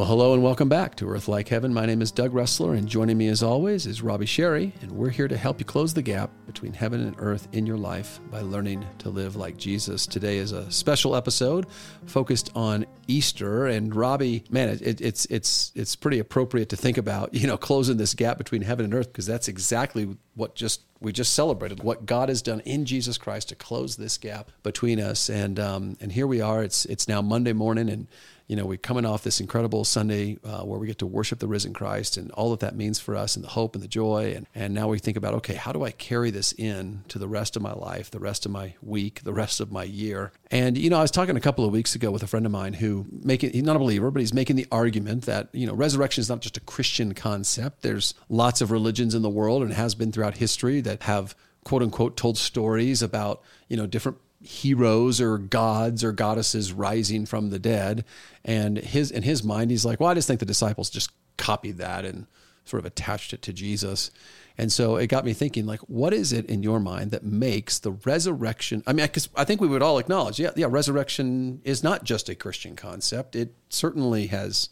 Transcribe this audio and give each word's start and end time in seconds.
Well, 0.00 0.08
hello 0.08 0.32
and 0.32 0.42
welcome 0.42 0.70
back 0.70 0.94
to 0.94 1.10
Earth 1.10 1.28
Like 1.28 1.48
Heaven. 1.48 1.74
My 1.74 1.84
name 1.84 2.00
is 2.00 2.10
Doug 2.10 2.32
Ressler, 2.32 2.74
and 2.74 2.88
joining 2.88 3.18
me 3.18 3.28
as 3.28 3.42
always 3.42 3.84
is 3.84 4.00
Robbie 4.00 4.24
Sherry, 4.24 4.72
and 4.80 4.92
we're 4.92 5.10
here 5.10 5.28
to 5.28 5.36
help 5.36 5.58
you 5.58 5.66
close 5.66 5.92
the 5.92 6.00
gap 6.00 6.30
between 6.46 6.72
heaven 6.72 7.02
and 7.02 7.14
earth 7.18 7.48
in 7.52 7.66
your 7.66 7.76
life 7.76 8.18
by 8.30 8.40
learning 8.40 8.82
to 9.00 9.10
live 9.10 9.36
like 9.36 9.58
Jesus. 9.58 10.06
Today 10.06 10.38
is 10.38 10.52
a 10.52 10.72
special 10.72 11.14
episode 11.14 11.66
focused 12.06 12.50
on 12.54 12.86
Easter, 13.08 13.66
and 13.66 13.94
Robbie, 13.94 14.42
man, 14.48 14.70
it, 14.70 15.02
it's 15.02 15.26
it's 15.26 15.70
it's 15.74 15.96
pretty 15.96 16.18
appropriate 16.18 16.70
to 16.70 16.76
think 16.76 16.96
about, 16.96 17.34
you 17.34 17.46
know, 17.46 17.58
closing 17.58 17.98
this 17.98 18.14
gap 18.14 18.38
between 18.38 18.62
heaven 18.62 18.86
and 18.86 18.94
earth 18.94 19.08
because 19.08 19.26
that's 19.26 19.48
exactly 19.48 20.16
what 20.34 20.54
just 20.54 20.80
we 21.00 21.12
just 21.12 21.34
celebrated 21.34 21.82
what 21.82 22.06
God 22.06 22.30
has 22.30 22.40
done 22.40 22.60
in 22.60 22.86
Jesus 22.86 23.18
Christ 23.18 23.50
to 23.50 23.54
close 23.54 23.96
this 23.96 24.16
gap 24.16 24.50
between 24.62 24.98
us, 24.98 25.28
and 25.28 25.60
um, 25.60 25.98
and 26.00 26.10
here 26.10 26.26
we 26.26 26.40
are. 26.40 26.62
It's 26.62 26.86
it's 26.86 27.06
now 27.06 27.20
Monday 27.20 27.52
morning, 27.52 27.90
and 27.90 28.06
you 28.50 28.56
know, 28.56 28.66
we're 28.66 28.78
coming 28.78 29.06
off 29.06 29.22
this 29.22 29.40
incredible 29.40 29.84
Sunday 29.84 30.36
uh, 30.42 30.62
where 30.62 30.80
we 30.80 30.88
get 30.88 30.98
to 30.98 31.06
worship 31.06 31.38
the 31.38 31.46
risen 31.46 31.72
Christ 31.72 32.16
and 32.16 32.32
all 32.32 32.50
that 32.50 32.58
that 32.58 32.74
means 32.74 32.98
for 32.98 33.14
us 33.14 33.36
and 33.36 33.44
the 33.44 33.48
hope 33.50 33.76
and 33.76 33.84
the 33.84 33.86
joy. 33.86 34.32
And, 34.34 34.44
and 34.56 34.74
now 34.74 34.88
we 34.88 34.98
think 34.98 35.16
about, 35.16 35.34
okay, 35.34 35.54
how 35.54 35.70
do 35.70 35.84
I 35.84 35.92
carry 35.92 36.32
this 36.32 36.50
in 36.58 37.04
to 37.10 37.20
the 37.20 37.28
rest 37.28 37.54
of 37.54 37.62
my 37.62 37.72
life, 37.72 38.10
the 38.10 38.18
rest 38.18 38.44
of 38.46 38.50
my 38.50 38.74
week, 38.82 39.22
the 39.22 39.32
rest 39.32 39.60
of 39.60 39.70
my 39.70 39.84
year? 39.84 40.32
And, 40.50 40.76
you 40.76 40.90
know, 40.90 40.98
I 40.98 41.02
was 41.02 41.12
talking 41.12 41.36
a 41.36 41.40
couple 41.40 41.64
of 41.64 41.70
weeks 41.70 41.94
ago 41.94 42.10
with 42.10 42.24
a 42.24 42.26
friend 42.26 42.44
of 42.44 42.50
mine 42.50 42.72
who 42.72 43.06
making, 43.12 43.52
he's 43.52 43.62
not 43.62 43.76
a 43.76 43.78
believer, 43.78 44.10
but 44.10 44.18
he's 44.18 44.34
making 44.34 44.56
the 44.56 44.66
argument 44.72 45.26
that, 45.26 45.48
you 45.52 45.64
know, 45.64 45.74
resurrection 45.74 46.20
is 46.20 46.28
not 46.28 46.40
just 46.40 46.56
a 46.56 46.60
Christian 46.60 47.14
concept. 47.14 47.82
There's 47.82 48.14
lots 48.28 48.60
of 48.60 48.72
religions 48.72 49.14
in 49.14 49.22
the 49.22 49.30
world 49.30 49.62
and 49.62 49.72
has 49.74 49.94
been 49.94 50.10
throughout 50.10 50.38
history 50.38 50.80
that 50.80 51.04
have 51.04 51.36
quote 51.62 51.84
unquote 51.84 52.16
told 52.16 52.36
stories 52.36 53.00
about, 53.00 53.42
you 53.68 53.76
know, 53.76 53.86
different 53.86 54.18
heroes 54.42 55.20
or 55.20 55.38
gods 55.38 56.02
or 56.02 56.12
goddesses 56.12 56.72
rising 56.72 57.26
from 57.26 57.50
the 57.50 57.58
dead. 57.58 58.04
And 58.44 58.78
his 58.78 59.10
in 59.10 59.22
his 59.22 59.44
mind, 59.44 59.70
he's 59.70 59.84
like, 59.84 60.00
well, 60.00 60.08
I 60.08 60.14
just 60.14 60.26
think 60.28 60.40
the 60.40 60.46
disciples 60.46 60.90
just 60.90 61.10
copied 61.36 61.78
that 61.78 62.04
and 62.04 62.26
sort 62.64 62.80
of 62.80 62.86
attached 62.86 63.32
it 63.32 63.42
to 63.42 63.52
Jesus. 63.52 64.10
And 64.56 64.70
so 64.70 64.96
it 64.96 65.06
got 65.06 65.24
me 65.24 65.32
thinking, 65.32 65.64
like, 65.64 65.80
what 65.80 66.12
is 66.12 66.32
it 66.32 66.46
in 66.46 66.62
your 66.62 66.80
mind 66.80 67.12
that 67.12 67.24
makes 67.24 67.78
the 67.78 67.92
resurrection? 67.92 68.82
I 68.86 68.92
mean, 68.92 69.06
because 69.06 69.28
I 69.34 69.44
think 69.44 69.60
we 69.60 69.68
would 69.68 69.82
all 69.82 69.98
acknowledge, 69.98 70.38
yeah, 70.38 70.50
yeah, 70.54 70.66
resurrection 70.68 71.62
is 71.64 71.82
not 71.82 72.04
just 72.04 72.28
a 72.28 72.34
Christian 72.34 72.76
concept. 72.76 73.34
It 73.34 73.54
certainly 73.70 74.26
has 74.26 74.68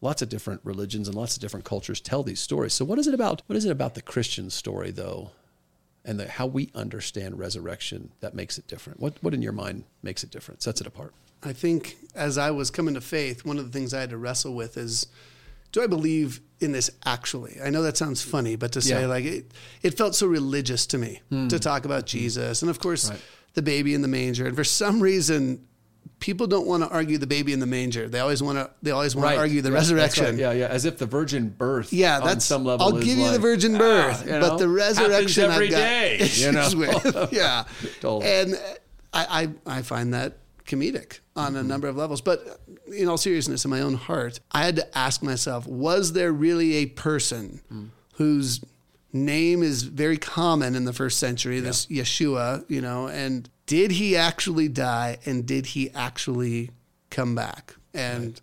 lots 0.00 0.22
of 0.22 0.28
different 0.28 0.60
religions 0.62 1.08
and 1.08 1.16
lots 1.16 1.34
of 1.34 1.40
different 1.40 1.64
cultures 1.64 2.00
tell 2.00 2.22
these 2.22 2.40
stories. 2.40 2.74
So 2.74 2.84
what 2.84 2.98
is 2.98 3.06
it 3.08 3.14
about? 3.14 3.42
What 3.46 3.56
is 3.56 3.64
it 3.64 3.70
about 3.70 3.94
the 3.94 4.02
Christian 4.02 4.50
story, 4.50 4.90
though, 4.90 5.32
and 6.04 6.20
the, 6.20 6.28
how 6.28 6.46
we 6.46 6.70
understand 6.74 7.38
resurrection 7.38 8.10
that 8.20 8.34
makes 8.34 8.58
it 8.58 8.66
different? 8.66 9.00
What, 9.00 9.14
what 9.22 9.34
in 9.34 9.42
your 9.42 9.52
mind 9.52 9.84
makes 10.02 10.22
it 10.22 10.30
different, 10.30 10.62
sets 10.62 10.80
it 10.80 10.86
apart? 10.86 11.14
I 11.42 11.52
think 11.52 11.96
as 12.14 12.38
I 12.38 12.50
was 12.50 12.70
coming 12.70 12.94
to 12.94 13.00
faith, 13.00 13.44
one 13.44 13.58
of 13.58 13.64
the 13.64 13.70
things 13.70 13.92
I 13.92 14.00
had 14.00 14.10
to 14.10 14.16
wrestle 14.16 14.54
with 14.54 14.76
is 14.76 15.06
do 15.72 15.82
I 15.82 15.88
believe 15.88 16.40
in 16.60 16.70
this 16.70 16.88
actually? 17.04 17.58
I 17.62 17.68
know 17.68 17.82
that 17.82 17.96
sounds 17.96 18.22
funny, 18.22 18.54
but 18.54 18.72
to 18.72 18.80
say 18.80 19.00
yeah. 19.00 19.06
like 19.08 19.24
it, 19.24 19.50
it 19.82 19.96
felt 19.98 20.14
so 20.14 20.28
religious 20.28 20.86
to 20.86 20.98
me 20.98 21.20
mm. 21.32 21.48
to 21.48 21.58
talk 21.58 21.84
about 21.84 22.06
Jesus. 22.06 22.62
And 22.62 22.70
of 22.70 22.78
course, 22.78 23.10
right. 23.10 23.20
the 23.54 23.62
baby 23.62 23.92
in 23.92 24.00
the 24.00 24.08
manger. 24.08 24.46
And 24.46 24.54
for 24.54 24.62
some 24.62 25.00
reason, 25.00 25.66
people 26.24 26.46
don't 26.46 26.66
want 26.66 26.82
to 26.82 26.88
argue 26.88 27.18
the 27.18 27.26
baby 27.26 27.52
in 27.52 27.60
the 27.60 27.66
manger. 27.66 28.08
They 28.08 28.18
always 28.18 28.42
want 28.42 28.56
to. 28.56 28.70
They 28.80 28.92
always 28.92 29.14
want 29.14 29.26
right. 29.26 29.34
to 29.34 29.40
argue 29.40 29.60
the 29.60 29.68
yeah, 29.68 29.74
resurrection. 29.74 30.24
Right. 30.24 30.38
Yeah, 30.38 30.52
yeah, 30.52 30.66
as 30.68 30.86
if 30.86 30.96
the 30.96 31.04
virgin 31.04 31.50
birth. 31.50 31.92
Yeah, 31.92 32.20
that's 32.20 32.46
some 32.46 32.64
level. 32.64 32.86
I'll 32.86 32.92
give 32.92 33.18
you 33.18 33.24
like, 33.24 33.34
the 33.34 33.38
virgin 33.40 33.74
ah, 33.74 33.78
birth, 33.78 34.22
ah, 34.22 34.24
you 34.24 34.30
know, 34.30 34.40
but 34.40 34.56
the 34.56 34.68
resurrection 34.68 35.50
every 35.50 35.66
I've 35.66 35.72
got 35.72 35.78
day, 35.78 36.28
you 36.32 36.52
know? 36.52 36.70
with. 36.74 37.28
yeah, 37.32 37.64
totally. 38.00 38.26
and 38.26 38.54
I, 39.12 39.50
I 39.66 39.78
I 39.78 39.82
find 39.82 40.14
that 40.14 40.38
comedic 40.64 41.18
on 41.36 41.48
mm-hmm. 41.48 41.56
a 41.56 41.62
number 41.62 41.88
of 41.88 41.96
levels. 41.96 42.22
But 42.22 42.58
in 42.90 43.06
all 43.06 43.18
seriousness, 43.18 43.66
in 43.66 43.70
my 43.70 43.82
own 43.82 43.94
heart, 43.94 44.40
I 44.50 44.64
had 44.64 44.76
to 44.76 44.98
ask 44.98 45.22
myself: 45.22 45.66
Was 45.66 46.14
there 46.14 46.32
really 46.32 46.76
a 46.76 46.86
person 46.86 47.60
mm. 47.70 47.90
whose 48.14 48.64
name 49.12 49.62
is 49.62 49.82
very 49.82 50.16
common 50.16 50.74
in 50.74 50.86
the 50.86 50.94
first 50.94 51.18
century, 51.18 51.60
this 51.60 51.86
yeah. 51.90 52.02
Yeshua, 52.02 52.64
you 52.70 52.80
know, 52.80 53.08
and 53.08 53.50
did 53.66 53.92
he 53.92 54.16
actually 54.16 54.68
die 54.68 55.18
and 55.24 55.46
did 55.46 55.66
he 55.66 55.90
actually 55.90 56.70
come 57.10 57.34
back? 57.34 57.74
And 57.92 58.24
right. 58.24 58.40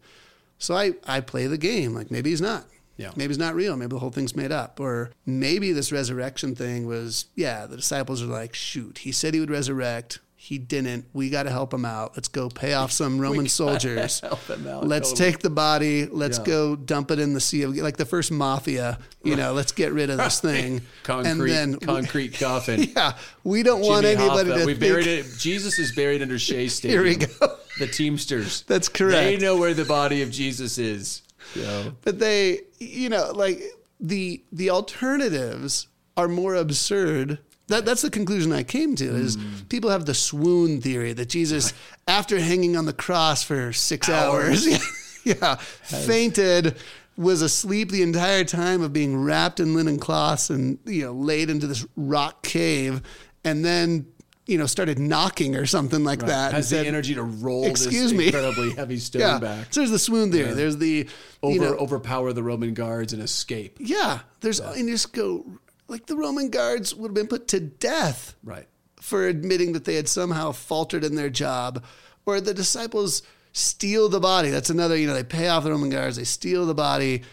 so 0.58 0.76
I, 0.76 0.94
I 1.06 1.22
play 1.22 1.48
the 1.48 1.58
game 1.58 1.94
like 1.94 2.12
maybe 2.12 2.30
he's 2.30 2.42
not. 2.42 2.66
Yeah. 2.98 3.12
Maybe 3.16 3.30
he's 3.30 3.38
not 3.40 3.56
real. 3.56 3.76
Maybe 3.76 3.90
the 3.90 4.00
whole 4.00 4.12
thing's 4.12 4.36
made 4.36 4.52
up. 4.52 4.80
Or 4.80 5.12
maybe 5.26 5.72
this 5.72 5.92
resurrection 5.92 6.56
thing 6.56 6.86
was, 6.86 7.26
yeah, 7.36 7.66
the 7.66 7.76
disciples 7.76 8.22
are 8.22 8.28
like, 8.28 8.54
shoot, 8.54 9.00
he 9.00 9.12
said 9.12 9.34
he 9.34 9.40
would 9.40 9.50
resurrect. 9.50 10.20
He 10.44 10.58
didn't. 10.58 11.06
We 11.14 11.30
got 11.30 11.44
to 11.44 11.52
help 11.52 11.72
him 11.72 11.86
out. 11.86 12.14
Let's 12.18 12.28
go 12.28 12.50
pay 12.50 12.74
off 12.74 12.92
some 12.92 13.20
Roman 13.22 13.48
soldiers. 13.48 14.20
Help 14.22 14.40
him 14.48 14.66
out. 14.66 14.88
Let's 14.88 15.12
totally. 15.12 15.32
take 15.32 15.42
the 15.42 15.52
body. 15.52 16.08
Let's 16.08 16.40
yeah. 16.40 16.46
go 16.46 16.76
dump 16.76 17.12
it 17.12 17.20
in 17.20 17.34
the 17.34 17.40
sea 17.40 17.62
of 17.62 17.78
like 17.78 17.98
the 17.98 18.08
first 18.08 18.32
mafia. 18.32 18.98
You 19.24 19.36
know, 19.36 19.54
let's 19.54 19.72
get 19.72 19.94
rid 19.94 20.10
of 20.10 20.18
this 20.18 20.40
thing. 20.42 20.82
concrete, 21.04 21.54
and 21.54 21.74
then 21.74 21.80
concrete 21.80 22.40
coffin. 22.40 22.88
Yeah, 22.96 23.18
we 23.44 23.62
don't 23.62 23.84
Jimmy 23.84 23.90
want 23.90 24.06
anybody 24.08 24.50
Hoffa. 24.50 24.60
to. 24.62 24.66
We 24.66 24.74
think, 24.74 24.80
buried 24.80 25.06
it. 25.06 25.28
Jesus 25.38 25.78
is 25.78 25.92
buried 25.92 26.24
under 26.24 26.40
Shea 26.40 26.68
Stadium. 26.70 27.06
Here 27.06 27.20
we 27.20 27.24
go. 27.24 27.58
The 27.78 27.86
Teamsters. 27.86 28.64
That's 28.64 28.90
correct. 28.90 29.18
They 29.18 29.38
know 29.38 29.58
where 29.58 29.76
the 29.76 29.86
body 29.86 30.24
of 30.24 30.32
Jesus 30.32 30.80
is. 30.80 31.22
So. 31.54 31.94
But 32.02 32.18
they, 32.18 32.62
you 32.80 33.10
know, 33.10 33.32
like 33.32 33.62
the 34.00 34.42
the 34.52 34.72
alternatives 34.72 35.88
are 36.18 36.28
more 36.28 36.56
absurd 36.56 37.38
that, 37.72 37.86
that's 37.86 38.02
the 38.02 38.10
conclusion 38.10 38.52
I 38.52 38.64
came 38.64 38.96
to 38.98 39.16
is 39.16 39.38
mm. 39.38 39.68
people 39.70 39.90
have 39.90 40.06
the 40.06 40.14
swoon 40.14 40.82
theory 40.82 41.14
that 41.14 41.30
Jesus, 41.30 41.74
after 42.08 42.40
hanging 42.40 42.78
on 42.78 42.86
the 42.86 42.94
cross 42.94 43.44
for 43.44 43.74
six 43.74 44.10
hours, 44.10 44.68
hours 44.68 45.22
yeah, 45.24 45.56
fainted, 45.56 46.76
was 47.18 47.42
asleep 47.42 47.92
the 47.92 48.02
entire 48.02 48.44
time 48.44 48.82
of 48.82 48.94
being 48.94 49.22
wrapped 49.22 49.60
in 49.60 49.76
linen 49.76 50.00
cloths 50.00 50.50
and 50.50 50.80
you 50.86 51.06
know 51.06 51.14
laid 51.14 51.50
into 51.50 51.68
this 51.68 51.86
rock 51.96 52.42
cave, 52.44 53.02
and 53.44 53.64
then 53.64 54.06
you 54.46 54.58
know 54.58 54.66
started 54.66 55.00
knocking 55.00 55.56
or 55.56 55.66
something 55.66 56.04
like 56.04 56.22
right. 56.22 56.30
that. 56.30 56.54
Has 56.54 56.70
the 56.70 56.86
energy 56.86 57.14
to 57.16 57.24
roll 57.24 57.66
Excuse 57.66 58.14
me. 58.14 58.28
incredibly 58.28 58.72
heavy 58.72 58.98
stone 59.00 59.22
yeah. 59.22 59.40
back. 59.40 59.74
So 59.74 59.82
there's 59.82 59.92
the 59.92 60.00
swoon 60.00 60.32
theory. 60.32 60.50
Yeah. 60.50 60.56
There's 60.56 60.78
the 60.78 61.08
over 61.44 61.54
you 61.54 61.62
know, 61.62 61.76
overpower 61.76 62.34
the 62.34 62.44
Roman 62.44 62.74
guards 62.74 63.14
and 63.14 63.22
escape. 63.22 63.78
Yeah, 63.80 64.20
there's 64.42 64.60
yeah. 64.60 64.74
and 64.74 64.90
just 64.90 65.14
go 65.14 65.46
like 65.92 66.08
the 66.08 66.16
Roman 66.16 66.50
guards 66.50 66.96
would 66.96 67.10
have 67.10 67.16
been 67.16 67.28
put 67.28 67.48
to 67.50 67.60
death 67.60 68.36
right. 68.44 68.68
for 69.00 69.28
admitting 69.28 69.74
that 69.74 69.86
they 69.86 69.96
had 69.96 70.10
somehow 70.10 70.52
faltered 70.52 71.04
in 71.04 71.16
their 71.16 71.30
job, 71.30 71.84
or 72.26 72.42
the 72.42 72.54
disciples 72.54 73.22
steal 73.54 74.10
the 74.10 74.20
body. 74.20 74.50
That's 74.50 74.70
another, 74.70 74.96
you 74.96 75.08
know, 75.08 75.14
they 75.14 75.24
pay 75.24 75.50
off 75.50 75.64
the 75.64 75.72
Roman 75.72 75.90
guards, 75.90 76.16
they 76.16 76.24
steal 76.24 76.66
the 76.66 76.74
body. 76.74 77.24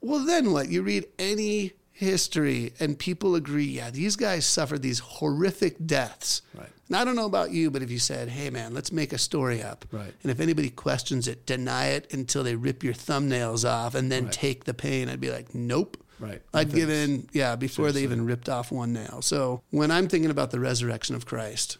Well, 0.00 0.26
then 0.26 0.52
what? 0.52 0.68
You 0.68 0.82
read 0.82 1.06
any 1.18 1.72
history 1.92 2.74
and 2.80 2.98
people 2.98 3.36
agree, 3.36 3.64
yeah, 3.64 3.90
these 3.90 4.16
guys 4.16 4.44
suffered 4.44 4.82
these 4.82 4.98
horrific 4.98 5.76
deaths. 5.86 6.42
Right. 6.52 6.68
And 6.88 6.96
I 6.96 7.04
don't 7.04 7.16
know 7.16 7.24
about 7.24 7.52
you, 7.52 7.70
but 7.70 7.82
if 7.82 7.90
you 7.90 7.98
said, 7.98 8.28
hey, 8.28 8.50
man, 8.50 8.74
let's 8.74 8.92
make 8.92 9.12
a 9.12 9.18
story 9.18 9.62
up. 9.62 9.86
Right. 9.90 10.12
And 10.22 10.30
if 10.30 10.40
anybody 10.40 10.68
questions 10.68 11.28
it, 11.28 11.46
deny 11.46 11.86
it 11.86 12.12
until 12.12 12.42
they 12.42 12.56
rip 12.56 12.82
your 12.82 12.92
thumbnails 12.92 13.66
off 13.66 13.94
and 13.94 14.12
then 14.12 14.24
right. 14.24 14.32
take 14.32 14.64
the 14.64 14.74
pain, 14.74 15.08
I'd 15.08 15.20
be 15.20 15.30
like, 15.30 15.54
nope. 15.54 15.96
Right. 16.20 16.40
I'd 16.52 16.72
give 16.72 16.90
in, 16.90 17.28
yeah, 17.32 17.56
before 17.56 17.92
they 17.92 18.02
even 18.02 18.24
ripped 18.24 18.48
off 18.48 18.70
one 18.70 18.92
nail. 18.92 19.20
So 19.22 19.62
when 19.70 19.90
I'm 19.90 20.08
thinking 20.08 20.30
about 20.30 20.50
the 20.50 20.60
resurrection 20.60 21.16
of 21.16 21.26
Christ, 21.26 21.78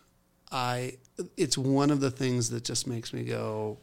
I 0.50 0.98
it's 1.36 1.56
one 1.56 1.90
of 1.90 2.00
the 2.00 2.10
things 2.10 2.50
that 2.50 2.64
just 2.64 2.86
makes 2.86 3.12
me 3.12 3.24
go, 3.24 3.78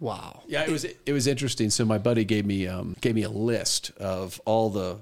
wow. 0.00 0.42
Yeah, 0.46 0.62
it 0.62 0.70
was 0.70 0.84
it 0.84 1.12
was 1.12 1.26
interesting. 1.26 1.70
So 1.70 1.84
my 1.84 1.98
buddy 1.98 2.24
gave 2.24 2.46
me 2.46 2.66
um, 2.66 2.96
gave 3.00 3.14
me 3.14 3.22
a 3.22 3.30
list 3.30 3.90
of 3.98 4.40
all 4.44 4.70
the 4.70 4.98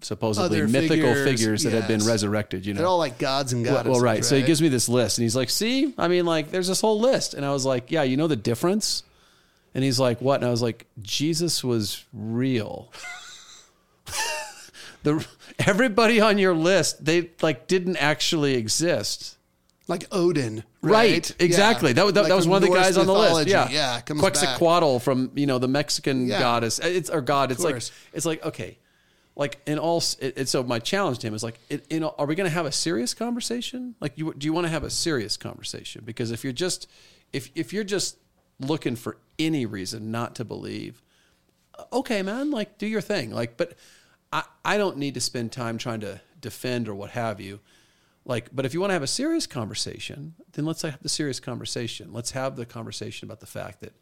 supposedly 0.00 0.46
Other 0.46 0.68
mythical 0.68 1.14
figures, 1.14 1.24
figures 1.24 1.62
that 1.62 1.72
yes. 1.72 1.80
have 1.80 1.88
been 1.88 2.06
resurrected. 2.06 2.66
You 2.66 2.74
know, 2.74 2.78
they're 2.78 2.86
all 2.86 2.98
like 2.98 3.18
gods 3.18 3.52
and 3.52 3.64
goddesses. 3.64 3.84
Well, 3.84 3.94
well 3.94 4.02
right. 4.02 4.14
right. 4.16 4.24
So 4.24 4.36
he 4.36 4.42
gives 4.42 4.60
me 4.60 4.68
this 4.68 4.88
list, 4.88 5.18
and 5.18 5.22
he's 5.22 5.36
like, 5.36 5.50
"See, 5.50 5.94
I 5.96 6.08
mean, 6.08 6.26
like, 6.26 6.50
there's 6.50 6.68
this 6.68 6.80
whole 6.80 7.00
list." 7.00 7.34
And 7.34 7.44
I 7.44 7.52
was 7.52 7.64
like, 7.64 7.90
"Yeah, 7.90 8.02
you 8.02 8.16
know 8.16 8.26
the 8.26 8.36
difference." 8.36 9.04
And 9.74 9.82
he's 9.82 9.98
like, 9.98 10.20
"What?" 10.20 10.36
And 10.36 10.44
I 10.46 10.50
was 10.50 10.62
like, 10.62 10.86
"Jesus 11.00 11.64
was 11.64 12.04
real." 12.12 12.92
the 15.02 15.26
everybody 15.58 16.20
on 16.20 16.38
your 16.38 16.54
list 16.54 17.04
they 17.04 17.30
like 17.40 17.66
didn't 17.66 17.96
actually 17.96 18.54
exist. 18.54 19.36
Like 19.88 20.06
Odin, 20.12 20.62
right? 20.80 20.92
right 20.92 21.36
exactly. 21.40 21.90
Yeah. 21.90 21.94
That, 21.94 22.14
that, 22.14 22.20
like 22.22 22.28
that 22.28 22.36
was 22.36 22.46
one 22.46 22.62
of 22.62 22.68
the 22.68 22.74
guys 22.74 22.96
on 22.96 23.06
the 23.06 23.12
list. 23.12 23.48
Yeah, 23.48 23.68
yeah. 23.68 24.00
Quetzalcoatl 24.00 25.00
from 25.00 25.32
you 25.34 25.46
know 25.46 25.58
the 25.58 25.68
Mexican 25.68 26.26
yeah. 26.26 26.38
goddess. 26.38 26.78
Uh, 26.78 26.86
it's 26.86 27.10
or 27.10 27.20
god. 27.20 27.50
It's 27.50 27.64
like 27.64 27.82
it's 28.12 28.24
like 28.24 28.44
okay, 28.44 28.78
like 29.34 29.60
in 29.66 29.78
all. 29.78 30.02
It, 30.20 30.38
it, 30.38 30.48
so 30.48 30.62
my 30.62 30.78
challenge 30.78 31.18
to 31.20 31.26
him 31.26 31.34
is 31.34 31.42
like, 31.42 31.58
it, 31.68 31.90
know, 32.00 32.14
are 32.18 32.26
we 32.26 32.34
going 32.34 32.48
to 32.48 32.54
have 32.54 32.66
a 32.66 32.72
serious 32.72 33.14
conversation? 33.14 33.94
Like, 34.00 34.12
you 34.16 34.32
do 34.34 34.46
you 34.46 34.52
want 34.52 34.66
to 34.66 34.70
have 34.70 34.84
a 34.84 34.90
serious 34.90 35.36
conversation? 35.36 36.02
Because 36.04 36.30
if 36.30 36.44
you're 36.44 36.52
just 36.52 36.88
if 37.32 37.50
if 37.54 37.72
you're 37.72 37.84
just 37.84 38.16
looking 38.60 38.94
for 38.94 39.16
any 39.38 39.66
reason 39.66 40.10
not 40.10 40.36
to 40.36 40.44
believe, 40.44 41.02
uh, 41.78 41.84
okay, 41.92 42.22
man, 42.22 42.50
like 42.50 42.78
do 42.78 42.86
your 42.86 43.00
thing. 43.00 43.30
Like, 43.30 43.56
but 43.56 43.74
I, 44.32 44.44
I 44.64 44.78
don't 44.78 44.96
need 44.96 45.14
to 45.14 45.20
spend 45.20 45.52
time 45.52 45.78
trying 45.78 46.00
to 46.00 46.20
defend 46.40 46.88
or 46.88 46.94
what 46.94 47.10
have 47.10 47.40
you. 47.40 47.60
Like, 48.24 48.48
but 48.54 48.64
if 48.64 48.72
you 48.72 48.80
want 48.80 48.90
to 48.90 48.94
have 48.94 49.02
a 49.02 49.08
serious 49.08 49.46
conversation, 49.46 50.34
then 50.52 50.64
let's 50.64 50.82
have 50.82 51.02
the 51.02 51.08
serious 51.08 51.40
conversation. 51.40 52.12
Let's 52.12 52.30
have 52.32 52.56
the 52.56 52.64
conversation 52.64 53.26
about 53.26 53.40
the 53.40 53.46
fact 53.46 53.80
that 53.80 53.92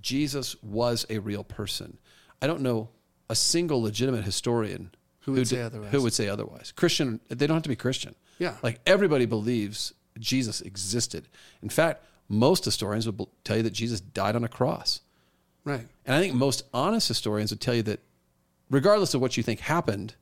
Jesus 0.00 0.60
was 0.62 1.06
a 1.08 1.18
real 1.18 1.44
person. 1.44 1.98
I 2.42 2.46
don't 2.46 2.62
know 2.62 2.88
a 3.30 3.34
single 3.34 3.82
legitimate 3.82 4.24
historian 4.24 4.90
who 5.20 5.32
would 5.32 5.48
say 5.48 5.62
otherwise. 5.62 5.92
Who 5.92 6.02
would 6.02 6.12
say 6.12 6.28
otherwise? 6.28 6.72
Christian, 6.72 7.20
they 7.28 7.46
don't 7.46 7.56
have 7.56 7.62
to 7.64 7.68
be 7.68 7.76
Christian. 7.76 8.14
Yeah. 8.38 8.56
Like 8.62 8.80
everybody 8.86 9.26
believes 9.26 9.92
Jesus 10.18 10.60
existed. 10.60 11.28
In 11.62 11.68
fact, 11.68 12.04
most 12.28 12.64
historians 12.64 13.06
would 13.06 13.20
tell 13.44 13.56
you 13.56 13.62
that 13.62 13.72
Jesus 13.72 14.00
died 14.00 14.36
on 14.36 14.44
a 14.44 14.48
cross. 14.48 15.00
Right. 15.64 15.86
And 16.06 16.16
I 16.16 16.20
think 16.20 16.34
most 16.34 16.62
honest 16.72 17.08
historians 17.08 17.50
would 17.50 17.60
tell 17.60 17.74
you 17.74 17.82
that 17.84 18.00
regardless 18.70 19.14
of 19.14 19.20
what 19.20 19.36
you 19.36 19.42
think 19.42 19.60
happened, 19.60 20.14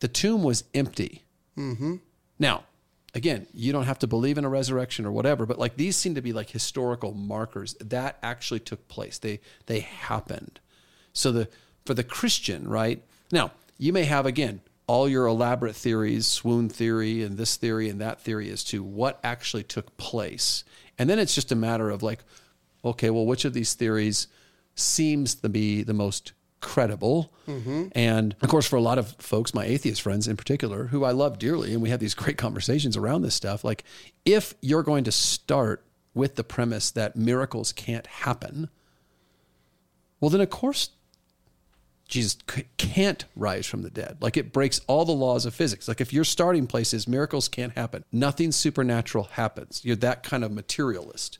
the 0.00 0.08
tomb 0.08 0.42
was 0.42 0.64
empty. 0.74 1.24
Mm-hmm. 1.56 1.96
Now, 2.38 2.64
again, 3.14 3.46
you 3.52 3.72
don't 3.72 3.84
have 3.84 3.98
to 4.00 4.06
believe 4.06 4.38
in 4.38 4.44
a 4.44 4.48
resurrection 4.48 5.06
or 5.06 5.12
whatever, 5.12 5.46
but 5.46 5.58
like 5.58 5.76
these 5.76 5.96
seem 5.96 6.14
to 6.14 6.22
be 6.22 6.32
like 6.32 6.50
historical 6.50 7.12
markers 7.12 7.74
that 7.80 8.18
actually 8.22 8.60
took 8.60 8.86
place. 8.88 9.18
They 9.18 9.40
they 9.66 9.80
happened. 9.80 10.60
So 11.12 11.32
the 11.32 11.48
for 11.84 11.94
the 11.94 12.04
Christian, 12.04 12.68
right? 12.68 13.02
Now, 13.30 13.52
you 13.78 13.92
may 13.92 14.04
have 14.04 14.26
again 14.26 14.60
all 14.86 15.08
your 15.08 15.26
elaborate 15.26 15.76
theories, 15.76 16.26
swoon 16.26 16.68
theory 16.68 17.22
and 17.22 17.38
this 17.38 17.56
theory 17.56 17.88
and 17.88 18.00
that 18.00 18.20
theory 18.20 18.50
as 18.50 18.62
to 18.64 18.82
what 18.82 19.18
actually 19.24 19.62
took 19.62 19.96
place. 19.96 20.64
And 20.98 21.08
then 21.08 21.18
it's 21.18 21.34
just 21.34 21.50
a 21.50 21.56
matter 21.56 21.88
of 21.90 22.02
like, 22.02 22.22
okay, 22.84 23.10
well, 23.10 23.24
which 23.24 23.44
of 23.44 23.54
these 23.54 23.74
theories 23.74 24.26
seems 24.74 25.34
to 25.36 25.48
be 25.48 25.82
the 25.82 25.94
most 25.94 26.32
credible. 26.64 27.30
Mm-hmm. 27.46 27.88
And 27.92 28.34
of 28.40 28.48
course, 28.48 28.66
for 28.66 28.76
a 28.76 28.80
lot 28.80 28.98
of 28.98 29.14
folks, 29.18 29.54
my 29.54 29.64
atheist 29.66 30.02
friends 30.02 30.26
in 30.26 30.36
particular, 30.36 30.86
who 30.86 31.04
I 31.04 31.12
love 31.12 31.38
dearly, 31.38 31.72
and 31.72 31.82
we 31.82 31.90
have 31.90 32.00
these 32.00 32.14
great 32.14 32.38
conversations 32.46 32.96
around 32.96 33.22
this 33.22 33.34
stuff, 33.34 33.62
like 33.62 33.84
if 34.24 34.54
you're 34.60 34.82
going 34.82 35.04
to 35.04 35.12
start 35.12 35.84
with 36.14 36.36
the 36.36 36.44
premise 36.44 36.90
that 36.92 37.16
miracles 37.16 37.70
can't 37.72 38.06
happen, 38.06 38.70
well, 40.20 40.30
then 40.30 40.40
of 40.40 40.50
course, 40.50 40.90
Jesus 42.08 42.38
can't 42.78 43.24
rise 43.36 43.66
from 43.66 43.82
the 43.82 43.90
dead. 43.90 44.18
Like 44.20 44.36
it 44.36 44.52
breaks 44.52 44.80
all 44.86 45.04
the 45.04 45.12
laws 45.12 45.46
of 45.46 45.54
physics. 45.54 45.86
Like 45.86 46.00
if 46.00 46.12
your 46.12 46.24
starting 46.24 46.66
place 46.66 46.94
is 46.94 47.06
miracles 47.06 47.48
can't 47.48 47.72
happen, 47.74 48.04
nothing 48.10 48.52
supernatural 48.52 49.24
happens. 49.24 49.82
You're 49.84 49.96
that 49.96 50.22
kind 50.22 50.44
of 50.44 50.52
materialist 50.52 51.38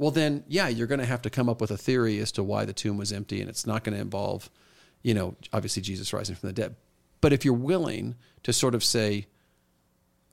well 0.00 0.10
then 0.10 0.42
yeah 0.48 0.66
you're 0.66 0.86
going 0.86 0.98
to 0.98 1.06
have 1.06 1.22
to 1.22 1.30
come 1.30 1.48
up 1.48 1.60
with 1.60 1.70
a 1.70 1.76
theory 1.76 2.18
as 2.18 2.32
to 2.32 2.42
why 2.42 2.64
the 2.64 2.72
tomb 2.72 2.96
was 2.96 3.12
empty 3.12 3.40
and 3.40 3.50
it's 3.50 3.66
not 3.66 3.84
going 3.84 3.94
to 3.94 4.00
involve 4.00 4.50
you 5.02 5.12
know 5.12 5.36
obviously 5.52 5.82
jesus 5.82 6.12
rising 6.12 6.34
from 6.34 6.48
the 6.48 6.52
dead. 6.52 6.74
But 7.20 7.34
if 7.34 7.44
you're 7.44 7.52
willing 7.52 8.16
to 8.44 8.52
sort 8.52 8.74
of 8.74 8.82
say 8.82 9.26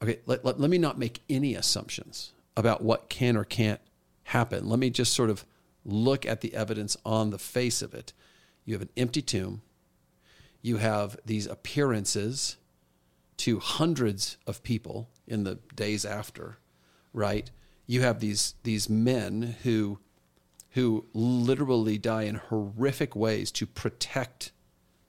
okay 0.01 0.19
let, 0.25 0.43
let, 0.45 0.59
let 0.59 0.69
me 0.69 0.77
not 0.77 0.97
make 0.97 1.21
any 1.29 1.53
assumptions 1.53 2.31
about 2.55 2.81
what 2.81 3.09
can 3.09 3.37
or 3.37 3.43
can't 3.43 3.81
happen. 4.23 4.67
Let 4.67 4.79
me 4.79 4.89
just 4.89 5.13
sort 5.13 5.29
of 5.29 5.45
look 5.85 6.25
at 6.25 6.41
the 6.41 6.53
evidence 6.53 6.97
on 7.05 7.29
the 7.29 7.37
face 7.37 7.81
of 7.81 7.93
it. 7.93 8.13
You 8.65 8.73
have 8.73 8.81
an 8.81 8.89
empty 8.97 9.21
tomb. 9.21 9.61
You 10.61 10.77
have 10.77 11.17
these 11.25 11.45
appearances 11.45 12.57
to 13.37 13.59
hundreds 13.59 14.37
of 14.47 14.63
people 14.63 15.09
in 15.27 15.43
the 15.43 15.59
days 15.75 16.03
after 16.03 16.57
right 17.13 17.49
you 17.87 18.01
have 18.01 18.19
these 18.19 18.53
these 18.63 18.89
men 18.89 19.55
who 19.63 19.99
who 20.71 21.05
literally 21.13 21.97
die 21.97 22.23
in 22.23 22.35
horrific 22.35 23.15
ways 23.15 23.51
to 23.51 23.65
protect 23.65 24.51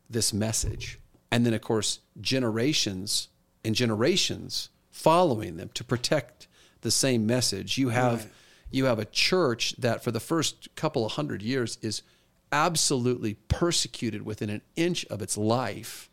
this 0.09 0.33
message. 0.33 0.99
And 1.31 1.45
then 1.45 1.53
of 1.53 1.61
course 1.61 2.01
generations 2.21 3.29
and 3.65 3.75
generations 3.75 4.71
following 4.91 5.57
them 5.57 5.71
to 5.75 5.85
protect 5.85 6.47
the 6.81 6.91
same 6.91 7.27
message. 7.27 7.77
You 7.77 7.91
have 7.91 8.25
right. 8.25 8.33
you 8.71 8.85
have 8.87 8.99
a 8.99 9.05
church 9.05 9.75
that 9.79 10.03
for 10.03 10.11
the 10.11 10.21
first 10.21 10.75
couple 10.77 11.05
of 11.05 11.13
hundred 11.13 11.43
years 11.43 11.77
is 11.83 12.03
absolutely 12.51 13.35
persecuted 13.49 14.23
within 14.23 14.49
an 14.49 14.63
inch 14.77 15.05
of 15.07 15.21
its 15.21 15.37
life, 15.37 16.09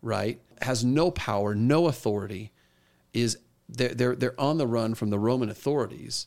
right? 0.00 0.40
Has 0.62 0.84
no 0.84 1.10
power, 1.10 1.54
no 1.54 1.86
authority, 1.86 2.52
is 3.12 3.38
they're, 3.68 3.94
they're, 3.94 4.14
they're 4.14 4.40
on 4.40 4.58
the 4.58 4.66
run 4.66 4.94
from 4.94 5.10
the 5.10 5.18
Roman 5.18 5.50
authorities. 5.50 6.26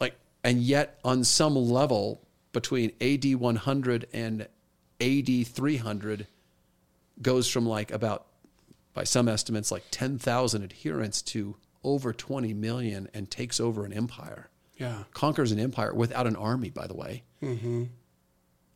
Like, 0.00 0.16
and 0.42 0.60
yet 0.60 0.98
on 1.04 1.24
some 1.24 1.56
level 1.56 2.20
between 2.52 2.92
AD 3.00 3.34
100 3.34 4.08
and 4.12 4.48
AD 5.00 5.46
300 5.46 6.26
goes 7.20 7.48
from 7.48 7.66
like 7.66 7.90
about, 7.90 8.26
by 8.92 9.04
some 9.04 9.28
estimates, 9.28 9.72
like 9.72 9.84
10,000 9.90 10.62
adherents 10.62 11.22
to 11.22 11.56
over 11.82 12.12
20 12.12 12.54
million 12.54 13.08
and 13.12 13.30
takes 13.30 13.60
over 13.60 13.84
an 13.84 13.92
empire. 13.92 14.48
Yeah. 14.76 15.04
Conquers 15.12 15.52
an 15.52 15.60
empire 15.60 15.94
without 15.94 16.26
an 16.26 16.36
army, 16.36 16.70
by 16.70 16.86
the 16.86 16.94
way. 16.94 17.22
Mm-hmm. 17.42 17.84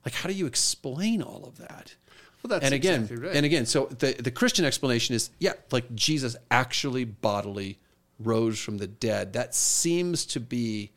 Like, 0.05 0.15
how 0.15 0.29
do 0.29 0.35
you 0.35 0.47
explain 0.47 1.23
all 1.23 1.45
of 1.45 1.59
that? 1.59 1.97
Well, 2.43 2.50
that's 2.50 2.64
and 2.64 2.75
again, 2.75 3.02
exactly 3.02 3.26
right. 3.26 3.37
and 3.37 3.46
again, 3.46 3.67
so 3.67 3.87
the 3.87 4.14
the 4.19 4.31
Christian 4.31 4.64
explanation 4.64 5.14
is, 5.14 5.31
yeah, 5.38 5.55
like 5.70 5.94
Jesus 5.94 6.37
actually 6.50 7.05
bodily 7.05 7.79
rose 8.19 8.58
from 8.58 8.79
the 8.79 8.87
dead. 8.87 9.32
That 9.32 9.55
seems 9.55 10.25
to 10.26 10.40
be 10.40 10.93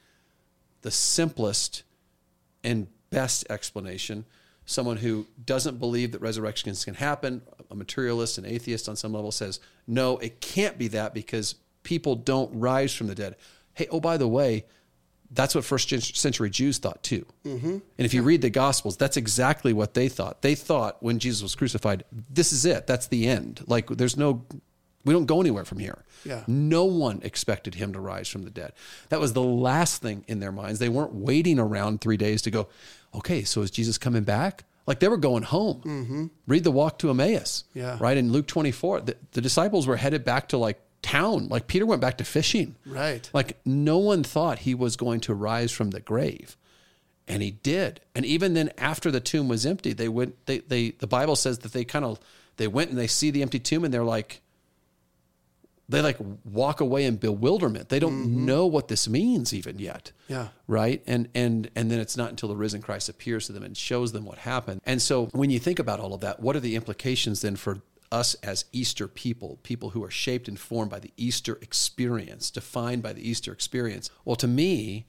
the 0.81 0.91
simplest 0.91 1.83
and 2.63 2.87
best 3.09 3.45
explanation. 3.49 4.25
Someone 4.65 4.97
who 4.97 5.27
doesn't 5.43 5.79
believe 5.79 6.11
that 6.11 6.21
resurrections 6.21 6.85
can 6.85 6.93
happen, 6.93 7.41
a 7.69 7.75
materialist, 7.75 8.37
an 8.37 8.45
atheist 8.45 8.87
on 8.87 8.95
some 8.95 9.13
level 9.13 9.31
says, 9.31 9.59
no, 9.87 10.17
it 10.17 10.39
can't 10.41 10.77
be 10.77 10.87
that 10.89 11.13
because 11.13 11.55
people 11.83 12.15
don't 12.15 12.51
rise 12.53 12.93
from 12.93 13.07
the 13.07 13.15
dead. 13.15 13.35
Hey, 13.73 13.87
oh, 13.91 13.99
by 13.99 14.17
the 14.17 14.27
way, 14.27 14.65
that's 15.31 15.55
what 15.55 15.63
first 15.63 15.89
century 16.15 16.49
Jews 16.49 16.77
thought 16.77 17.01
too. 17.03 17.25
Mm-hmm. 17.45 17.71
And 17.71 17.81
if 17.97 18.13
you 18.13 18.21
read 18.21 18.41
the 18.41 18.49
Gospels, 18.49 18.97
that's 18.97 19.17
exactly 19.17 19.71
what 19.71 19.93
they 19.93 20.09
thought. 20.09 20.41
They 20.41 20.55
thought 20.55 21.01
when 21.01 21.19
Jesus 21.19 21.41
was 21.41 21.55
crucified, 21.55 22.03
this 22.29 22.51
is 22.51 22.65
it. 22.65 22.85
That's 22.85 23.07
the 23.07 23.27
end. 23.27 23.63
Like 23.65 23.87
there's 23.87 24.17
no, 24.17 24.45
we 25.05 25.13
don't 25.13 25.25
go 25.25 25.39
anywhere 25.39 25.63
from 25.63 25.79
here. 25.79 26.03
Yeah. 26.25 26.43
No 26.47 26.85
one 26.85 27.21
expected 27.23 27.75
him 27.75 27.93
to 27.93 27.99
rise 27.99 28.27
from 28.27 28.43
the 28.43 28.49
dead. 28.49 28.73
That 29.09 29.21
was 29.21 29.33
the 29.33 29.41
last 29.41 30.01
thing 30.01 30.25
in 30.27 30.39
their 30.39 30.51
minds. 30.51 30.79
They 30.79 30.89
weren't 30.89 31.13
waiting 31.13 31.59
around 31.59 32.01
three 32.01 32.17
days 32.17 32.41
to 32.43 32.51
go, 32.51 32.67
okay, 33.15 33.43
so 33.43 33.61
is 33.61 33.71
Jesus 33.71 33.97
coming 33.97 34.23
back? 34.23 34.65
Like 34.85 34.99
they 34.99 35.07
were 35.07 35.17
going 35.17 35.43
home. 35.43 35.81
Mm-hmm. 35.85 36.25
Read 36.47 36.65
the 36.65 36.71
walk 36.71 36.99
to 36.99 37.09
Emmaus. 37.09 37.63
Yeah. 37.73 37.97
Right. 37.99 38.17
In 38.17 38.31
Luke 38.33 38.47
24, 38.47 39.01
the, 39.01 39.15
the 39.31 39.41
disciples 39.41 39.87
were 39.87 39.95
headed 39.95 40.25
back 40.25 40.49
to 40.49 40.57
like 40.57 40.81
town. 41.01 41.47
Like 41.47 41.67
Peter 41.67 41.85
went 41.85 42.01
back 42.01 42.17
to 42.17 42.23
fishing. 42.23 42.75
Right. 42.85 43.29
Like 43.33 43.59
no 43.65 43.97
one 43.97 44.23
thought 44.23 44.59
he 44.59 44.75
was 44.75 44.95
going 44.95 45.19
to 45.21 45.33
rise 45.33 45.71
from 45.71 45.91
the 45.91 45.99
grave. 45.99 46.57
And 47.27 47.41
he 47.41 47.51
did. 47.51 48.01
And 48.15 48.25
even 48.25 48.53
then 48.53 48.71
after 48.77 49.11
the 49.11 49.19
tomb 49.19 49.47
was 49.47 49.65
empty, 49.65 49.93
they 49.93 50.09
went 50.09 50.45
they 50.45 50.59
they 50.59 50.91
the 50.91 51.07
Bible 51.07 51.35
says 51.35 51.59
that 51.59 51.73
they 51.73 51.85
kind 51.85 52.05
of 52.05 52.19
they 52.57 52.67
went 52.67 52.89
and 52.89 52.99
they 52.99 53.07
see 53.07 53.31
the 53.31 53.41
empty 53.41 53.59
tomb 53.59 53.83
and 53.83 53.93
they're 53.93 54.03
like 54.03 54.41
they 55.91 56.01
like 56.01 56.17
walk 56.45 56.79
away 56.79 57.05
in 57.05 57.17
bewilderment. 57.17 57.89
They 57.89 57.99
don't 57.99 58.23
mm-hmm. 58.23 58.45
know 58.45 58.65
what 58.65 58.87
this 58.87 59.09
means 59.09 59.53
even 59.53 59.77
yet. 59.77 60.11
Yeah. 60.27 60.49
Right? 60.67 61.03
And 61.05 61.27
and 61.35 61.69
and 61.75 61.91
then 61.91 61.99
it's 61.99 62.17
not 62.17 62.29
until 62.29 62.49
the 62.49 62.55
risen 62.55 62.81
Christ 62.81 63.09
appears 63.09 63.47
to 63.47 63.53
them 63.53 63.63
and 63.63 63.75
shows 63.75 64.11
them 64.13 64.25
what 64.25 64.39
happened. 64.39 64.81
And 64.85 65.01
so 65.01 65.25
when 65.27 65.49
you 65.49 65.59
think 65.59 65.79
about 65.79 65.99
all 65.99 66.13
of 66.13 66.21
that, 66.21 66.39
what 66.39 66.55
are 66.55 66.61
the 66.61 66.75
implications 66.75 67.41
then 67.41 67.55
for 67.55 67.81
us 68.11 68.33
as 68.35 68.65
Easter 68.71 69.07
people, 69.07 69.59
people 69.63 69.91
who 69.91 70.03
are 70.03 70.11
shaped 70.11 70.47
and 70.47 70.59
formed 70.59 70.91
by 70.91 70.99
the 70.99 71.11
Easter 71.17 71.57
experience, 71.61 72.51
defined 72.51 73.01
by 73.01 73.13
the 73.13 73.27
Easter 73.27 73.51
experience. 73.51 74.09
Well, 74.25 74.35
to 74.37 74.47
me, 74.47 75.05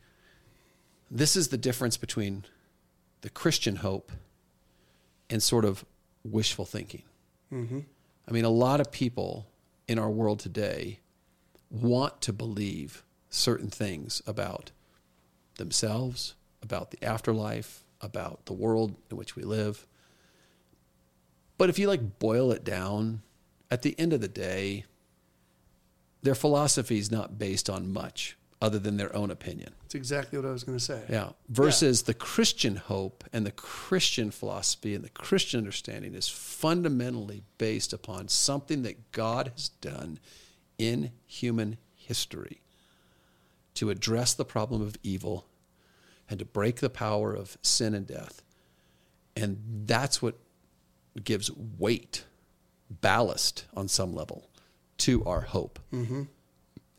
this 1.10 1.36
is 1.36 1.48
the 1.48 1.58
difference 1.58 1.96
between 1.96 2.44
the 3.22 3.30
Christian 3.30 3.76
hope 3.76 4.12
and 5.28 5.42
sort 5.42 5.64
of 5.64 5.84
wishful 6.24 6.64
thinking. 6.64 7.02
Mm-hmm. 7.52 7.80
I 8.28 8.30
mean, 8.30 8.44
a 8.44 8.50
lot 8.50 8.80
of 8.80 8.92
people 8.92 9.46
in 9.88 9.98
our 9.98 10.10
world 10.10 10.38
today 10.38 11.00
want 11.70 12.20
to 12.22 12.32
believe 12.32 13.02
certain 13.28 13.68
things 13.68 14.22
about 14.26 14.70
themselves, 15.56 16.34
about 16.62 16.90
the 16.90 17.02
afterlife, 17.04 17.84
about 18.00 18.46
the 18.46 18.52
world 18.52 18.94
in 19.10 19.16
which 19.16 19.36
we 19.36 19.42
live. 19.42 19.86
But 21.58 21.70
if 21.70 21.78
you 21.78 21.88
like 21.88 22.18
boil 22.18 22.50
it 22.52 22.64
down, 22.64 23.22
at 23.70 23.82
the 23.82 23.98
end 23.98 24.12
of 24.12 24.20
the 24.20 24.28
day, 24.28 24.84
their 26.22 26.34
philosophy 26.34 26.98
is 26.98 27.10
not 27.10 27.38
based 27.38 27.68
on 27.68 27.92
much 27.92 28.36
other 28.60 28.78
than 28.78 28.96
their 28.96 29.14
own 29.14 29.30
opinion. 29.30 29.74
That's 29.82 29.96
exactly 29.96 30.38
what 30.38 30.46
I 30.46 30.52
was 30.52 30.62
going 30.62 30.78
to 30.78 30.84
say. 30.84 31.02
Yeah. 31.08 31.30
Versus 31.48 32.02
yeah. 32.02 32.06
the 32.06 32.14
Christian 32.14 32.76
hope 32.76 33.24
and 33.32 33.44
the 33.44 33.50
Christian 33.50 34.30
philosophy 34.30 34.94
and 34.94 35.02
the 35.02 35.10
Christian 35.10 35.58
understanding 35.58 36.14
is 36.14 36.28
fundamentally 36.28 37.42
based 37.58 37.92
upon 37.92 38.28
something 38.28 38.82
that 38.82 39.10
God 39.10 39.50
has 39.56 39.68
done 39.68 40.20
in 40.78 41.10
human 41.26 41.76
history 41.96 42.60
to 43.74 43.90
address 43.90 44.32
the 44.32 44.44
problem 44.44 44.80
of 44.80 44.96
evil 45.02 45.46
and 46.30 46.38
to 46.38 46.44
break 46.44 46.76
the 46.76 46.90
power 46.90 47.34
of 47.34 47.58
sin 47.62 47.94
and 47.94 48.06
death. 48.06 48.42
And 49.34 49.58
that's 49.86 50.22
what 50.22 50.36
gives 51.24 51.50
weight, 51.78 52.24
ballast 52.90 53.66
on 53.74 53.88
some 53.88 54.14
level 54.14 54.48
to 54.98 55.24
our 55.24 55.40
hope, 55.40 55.78
mm-hmm. 55.92 56.22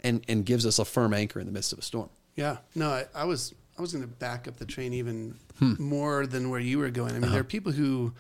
and 0.02 0.24
and 0.28 0.46
gives 0.46 0.66
us 0.66 0.80
a 0.80 0.86
firm 0.86 1.14
anchor 1.14 1.40
in 1.40 1.46
the 1.46 1.52
midst 1.52 1.74
of 1.74 1.80
a 1.80 1.84
storm. 1.84 2.10
Yeah, 2.36 2.58
no, 2.76 2.90
I, 2.90 3.06
I 3.16 3.26
was 3.26 3.54
I 3.78 3.82
was 3.82 3.94
going 3.94 4.04
to 4.04 4.10
back 4.10 4.48
up 4.48 4.58
the 4.58 4.66
train 4.66 4.94
even 4.94 5.36
hmm. 5.60 5.74
more 5.80 6.26
than 6.28 6.50
where 6.50 6.60
you 6.60 6.80
were 6.80 6.90
going. 6.90 7.12
I 7.12 7.14
mean, 7.14 7.24
uh-huh. 7.26 7.34
there 7.34 7.42
are 7.42 7.46
people 7.46 7.72
who, 7.72 8.14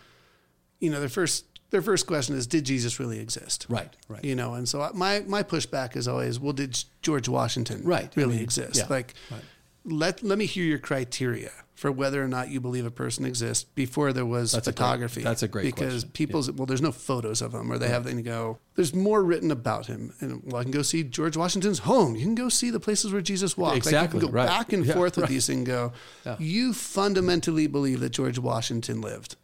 you 0.79 0.89
know, 0.89 0.99
their 0.99 1.09
first 1.09 1.45
their 1.69 1.81
first 1.81 2.05
question 2.05 2.35
is, 2.35 2.45
did 2.45 2.65
Jesus 2.65 2.99
really 2.99 3.19
exist? 3.19 3.65
Right, 3.67 3.91
right. 4.07 4.23
You 4.23 4.35
know, 4.35 4.53
and 4.53 4.69
so 4.69 4.89
my 4.93 5.21
my 5.21 5.43
pushback 5.43 5.95
is 5.95 6.07
always, 6.07 6.39
well, 6.39 6.53
did 6.53 6.83
George 7.01 7.27
Washington 7.27 7.83
right. 7.83 8.11
really 8.15 8.33
I 8.33 8.37
mean, 8.37 8.43
exist? 8.43 8.77
Yeah, 8.77 8.87
like, 8.89 9.15
right. 9.31 9.41
let 9.83 10.23
let 10.23 10.37
me 10.37 10.45
hear 10.45 10.65
your 10.65 10.79
criteria 10.79 11.51
for 11.75 11.91
whether 11.91 12.23
or 12.23 12.27
not 12.27 12.49
you 12.49 12.61
believe 12.61 12.85
a 12.85 12.91
person 12.91 13.25
exists 13.25 13.63
before 13.63 14.13
there 14.13 14.25
was 14.25 14.51
that's 14.51 14.67
photography. 14.67 15.21
A 15.21 15.23
great, 15.23 15.29
that's 15.29 15.43
a 15.43 15.47
great 15.47 15.65
because 15.65 15.93
question. 15.93 16.09
people's 16.11 16.47
yeah. 16.47 16.55
well, 16.55 16.65
there's 16.65 16.81
no 16.81 16.91
photos 16.91 17.41
of 17.41 17.53
him, 17.53 17.71
or 17.71 17.77
they 17.77 17.89
have. 17.89 18.03
Then 18.03 18.17
you 18.17 18.23
go, 18.23 18.59
there's 18.75 18.93
more 18.93 19.23
written 19.23 19.51
about 19.51 19.87
him, 19.87 20.13
and 20.19 20.41
well, 20.45 20.57
I 20.57 20.63
can 20.63 20.71
go 20.71 20.81
see 20.81 21.03
George 21.03 21.35
Washington's 21.35 21.79
home. 21.79 22.15
You 22.15 22.23
can 22.23 22.35
go 22.35 22.49
see 22.49 22.69
the 22.69 22.79
places 22.79 23.11
where 23.11 23.21
Jesus 23.21 23.57
walked. 23.57 23.77
Exactly. 23.77 23.97
Like 23.97 24.13
you 24.13 24.19
can 24.19 24.27
go 24.27 24.33
right. 24.33 24.47
back 24.47 24.73
and 24.73 24.85
yeah, 24.85 24.93
forth 24.93 25.17
with 25.17 25.23
right. 25.23 25.29
these 25.29 25.49
and 25.49 25.65
go. 25.65 25.93
Yeah. 26.25 26.35
You 26.39 26.73
fundamentally 26.73 27.67
believe 27.67 27.99
that 28.01 28.11
George 28.11 28.39
Washington 28.39 29.01
lived 29.01 29.35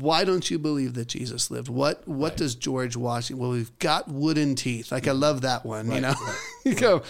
why 0.00 0.24
don't 0.24 0.50
you 0.50 0.58
believe 0.58 0.94
that 0.94 1.08
Jesus 1.08 1.50
lived? 1.50 1.68
What 1.68 2.06
what 2.06 2.30
right. 2.30 2.36
does 2.36 2.54
George 2.54 2.96
Washington? 2.96 3.40
Well, 3.40 3.50
we've 3.50 3.76
got 3.78 4.08
wooden 4.08 4.54
teeth. 4.54 4.92
Like 4.92 5.08
I 5.08 5.12
love 5.12 5.42
that 5.42 5.64
one. 5.64 5.88
Right, 5.88 5.96
you 5.96 6.00
know, 6.02 6.14
right, 6.20 6.38
you 6.64 6.74
go. 6.74 7.02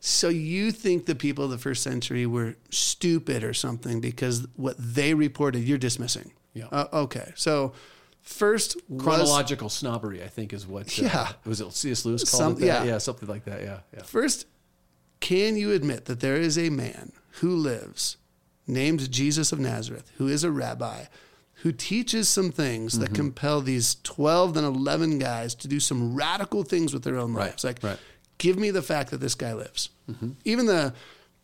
So 0.00 0.28
you 0.28 0.72
think 0.72 1.06
the 1.06 1.14
people 1.14 1.44
of 1.44 1.50
the 1.50 1.58
first 1.58 1.82
century 1.82 2.26
were 2.26 2.56
stupid 2.70 3.44
or 3.44 3.54
something 3.54 4.00
because 4.00 4.46
what 4.56 4.76
they 4.78 5.14
reported 5.14 5.60
you're 5.60 5.78
dismissing? 5.78 6.32
Yeah. 6.52 6.66
Uh, 6.70 6.86
okay. 6.92 7.32
So 7.34 7.72
first 8.22 8.76
chronological 8.98 9.66
was, 9.66 9.74
snobbery, 9.74 10.22
I 10.22 10.28
think, 10.28 10.52
is 10.52 10.66
what. 10.66 10.98
Uh, 10.98 11.02
yeah. 11.02 11.28
Was 11.44 11.60
it 11.60 11.72
C.S. 11.72 12.04
Lewis 12.04 12.28
called 12.30 12.40
Some, 12.40 12.52
it? 12.54 12.60
That? 12.60 12.66
Yeah. 12.66 12.84
Yeah. 12.84 12.98
Something 12.98 13.28
like 13.28 13.44
that. 13.44 13.62
Yeah. 13.62 13.80
Yeah. 13.94 14.02
First, 14.02 14.46
can 15.20 15.56
you 15.56 15.72
admit 15.72 16.06
that 16.06 16.20
there 16.20 16.36
is 16.36 16.58
a 16.58 16.70
man 16.70 17.12
who 17.40 17.54
lives 17.54 18.16
named 18.66 19.10
Jesus 19.10 19.52
of 19.52 19.58
Nazareth, 19.58 20.10
who 20.16 20.28
is 20.28 20.44
a 20.44 20.50
rabbi? 20.50 21.04
Who 21.62 21.72
teaches 21.72 22.28
some 22.28 22.50
things 22.50 22.92
mm-hmm. 22.92 23.02
that 23.02 23.14
compel 23.14 23.60
these 23.60 23.96
12 24.02 24.56
and 24.56 24.66
11 24.66 25.18
guys 25.18 25.54
to 25.56 25.68
do 25.68 25.80
some 25.80 26.14
radical 26.14 26.62
things 26.62 26.92
with 26.92 27.04
their 27.04 27.16
own 27.16 27.32
lives. 27.32 27.64
Like, 27.64 27.82
right. 27.82 27.98
give 28.38 28.58
me 28.58 28.70
the 28.70 28.82
fact 28.82 29.10
that 29.10 29.20
this 29.20 29.34
guy 29.34 29.52
lives. 29.54 29.90
Mm-hmm. 30.10 30.32
Even 30.44 30.66
the, 30.66 30.92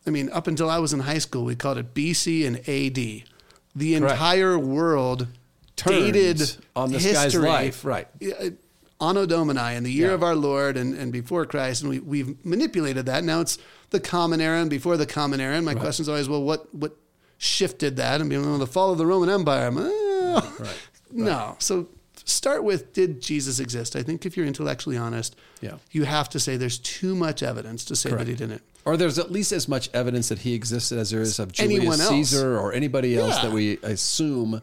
I 0.05 0.09
mean, 0.09 0.29
up 0.31 0.47
until 0.47 0.69
I 0.69 0.79
was 0.79 0.93
in 0.93 0.99
high 0.99 1.17
school, 1.17 1.45
we 1.45 1.55
called 1.55 1.77
it 1.77 1.93
BC 1.93 2.45
and 2.45 2.57
AD. 2.57 3.27
The 3.73 3.99
Correct. 3.99 4.13
entire 4.13 4.59
world 4.59 5.27
Turns 5.75 6.11
dated 6.11 6.57
on 6.75 6.91
this 6.91 7.03
history, 7.03 7.43
guy's 7.43 7.83
life. 7.83 7.85
Right. 7.85 8.07
Anno 8.99 9.25
Domini, 9.25 9.75
in 9.75 9.83
the 9.83 9.91
year 9.91 10.09
yeah. 10.09 10.13
of 10.13 10.23
our 10.23 10.35
Lord 10.35 10.77
and, 10.77 10.93
and 10.93 11.11
before 11.11 11.45
Christ. 11.45 11.81
And 11.81 11.89
we, 11.89 11.99
we've 11.99 12.45
manipulated 12.45 13.07
that. 13.07 13.23
Now 13.23 13.41
it's 13.41 13.57
the 13.89 13.99
common 13.99 14.39
era 14.39 14.61
and 14.61 14.69
before 14.69 14.97
the 14.97 15.07
common 15.07 15.41
era. 15.41 15.55
And 15.55 15.65
my 15.65 15.73
right. 15.73 15.81
question 15.81 16.03
is 16.03 16.09
always, 16.09 16.29
well, 16.29 16.43
what, 16.43 16.73
what 16.75 16.95
shifted 17.39 17.95
that? 17.95 18.21
I 18.21 18.23
mean, 18.23 18.43
well, 18.43 18.59
the 18.59 18.67
fall 18.67 18.91
of 18.91 18.99
the 18.99 19.05
Roman 19.07 19.29
Empire. 19.29 19.71
Right, 20.35 20.59
right. 20.59 20.77
No. 21.11 21.55
So 21.59 21.87
start 22.25 22.63
with 22.63 22.93
did 22.93 23.21
Jesus 23.21 23.59
exist? 23.59 23.95
I 23.95 24.03
think 24.03 24.25
if 24.25 24.37
you're 24.37 24.45
intellectually 24.45 24.97
honest, 24.97 25.35
yeah. 25.61 25.75
you 25.91 26.03
have 26.03 26.29
to 26.29 26.39
say 26.39 26.57
there's 26.57 26.79
too 26.79 27.15
much 27.15 27.43
evidence 27.43 27.85
to 27.85 27.95
say 27.95 28.09
Correct. 28.09 28.25
that 28.25 28.31
he 28.31 28.37
didn't. 28.37 28.61
Or 28.83 28.97
there's 28.97 29.19
at 29.19 29.31
least 29.31 29.51
as 29.51 29.67
much 29.67 29.89
evidence 29.93 30.29
that 30.29 30.39
he 30.39 30.53
existed 30.53 30.97
as 30.97 31.11
there 31.11 31.21
is 31.21 31.37
of 31.37 31.51
Julius 31.51 32.07
Caesar 32.07 32.57
or 32.57 32.73
anybody 32.73 33.15
else 33.17 33.35
yeah. 33.35 33.43
that 33.43 33.51
we 33.51 33.77
assume. 33.83 34.61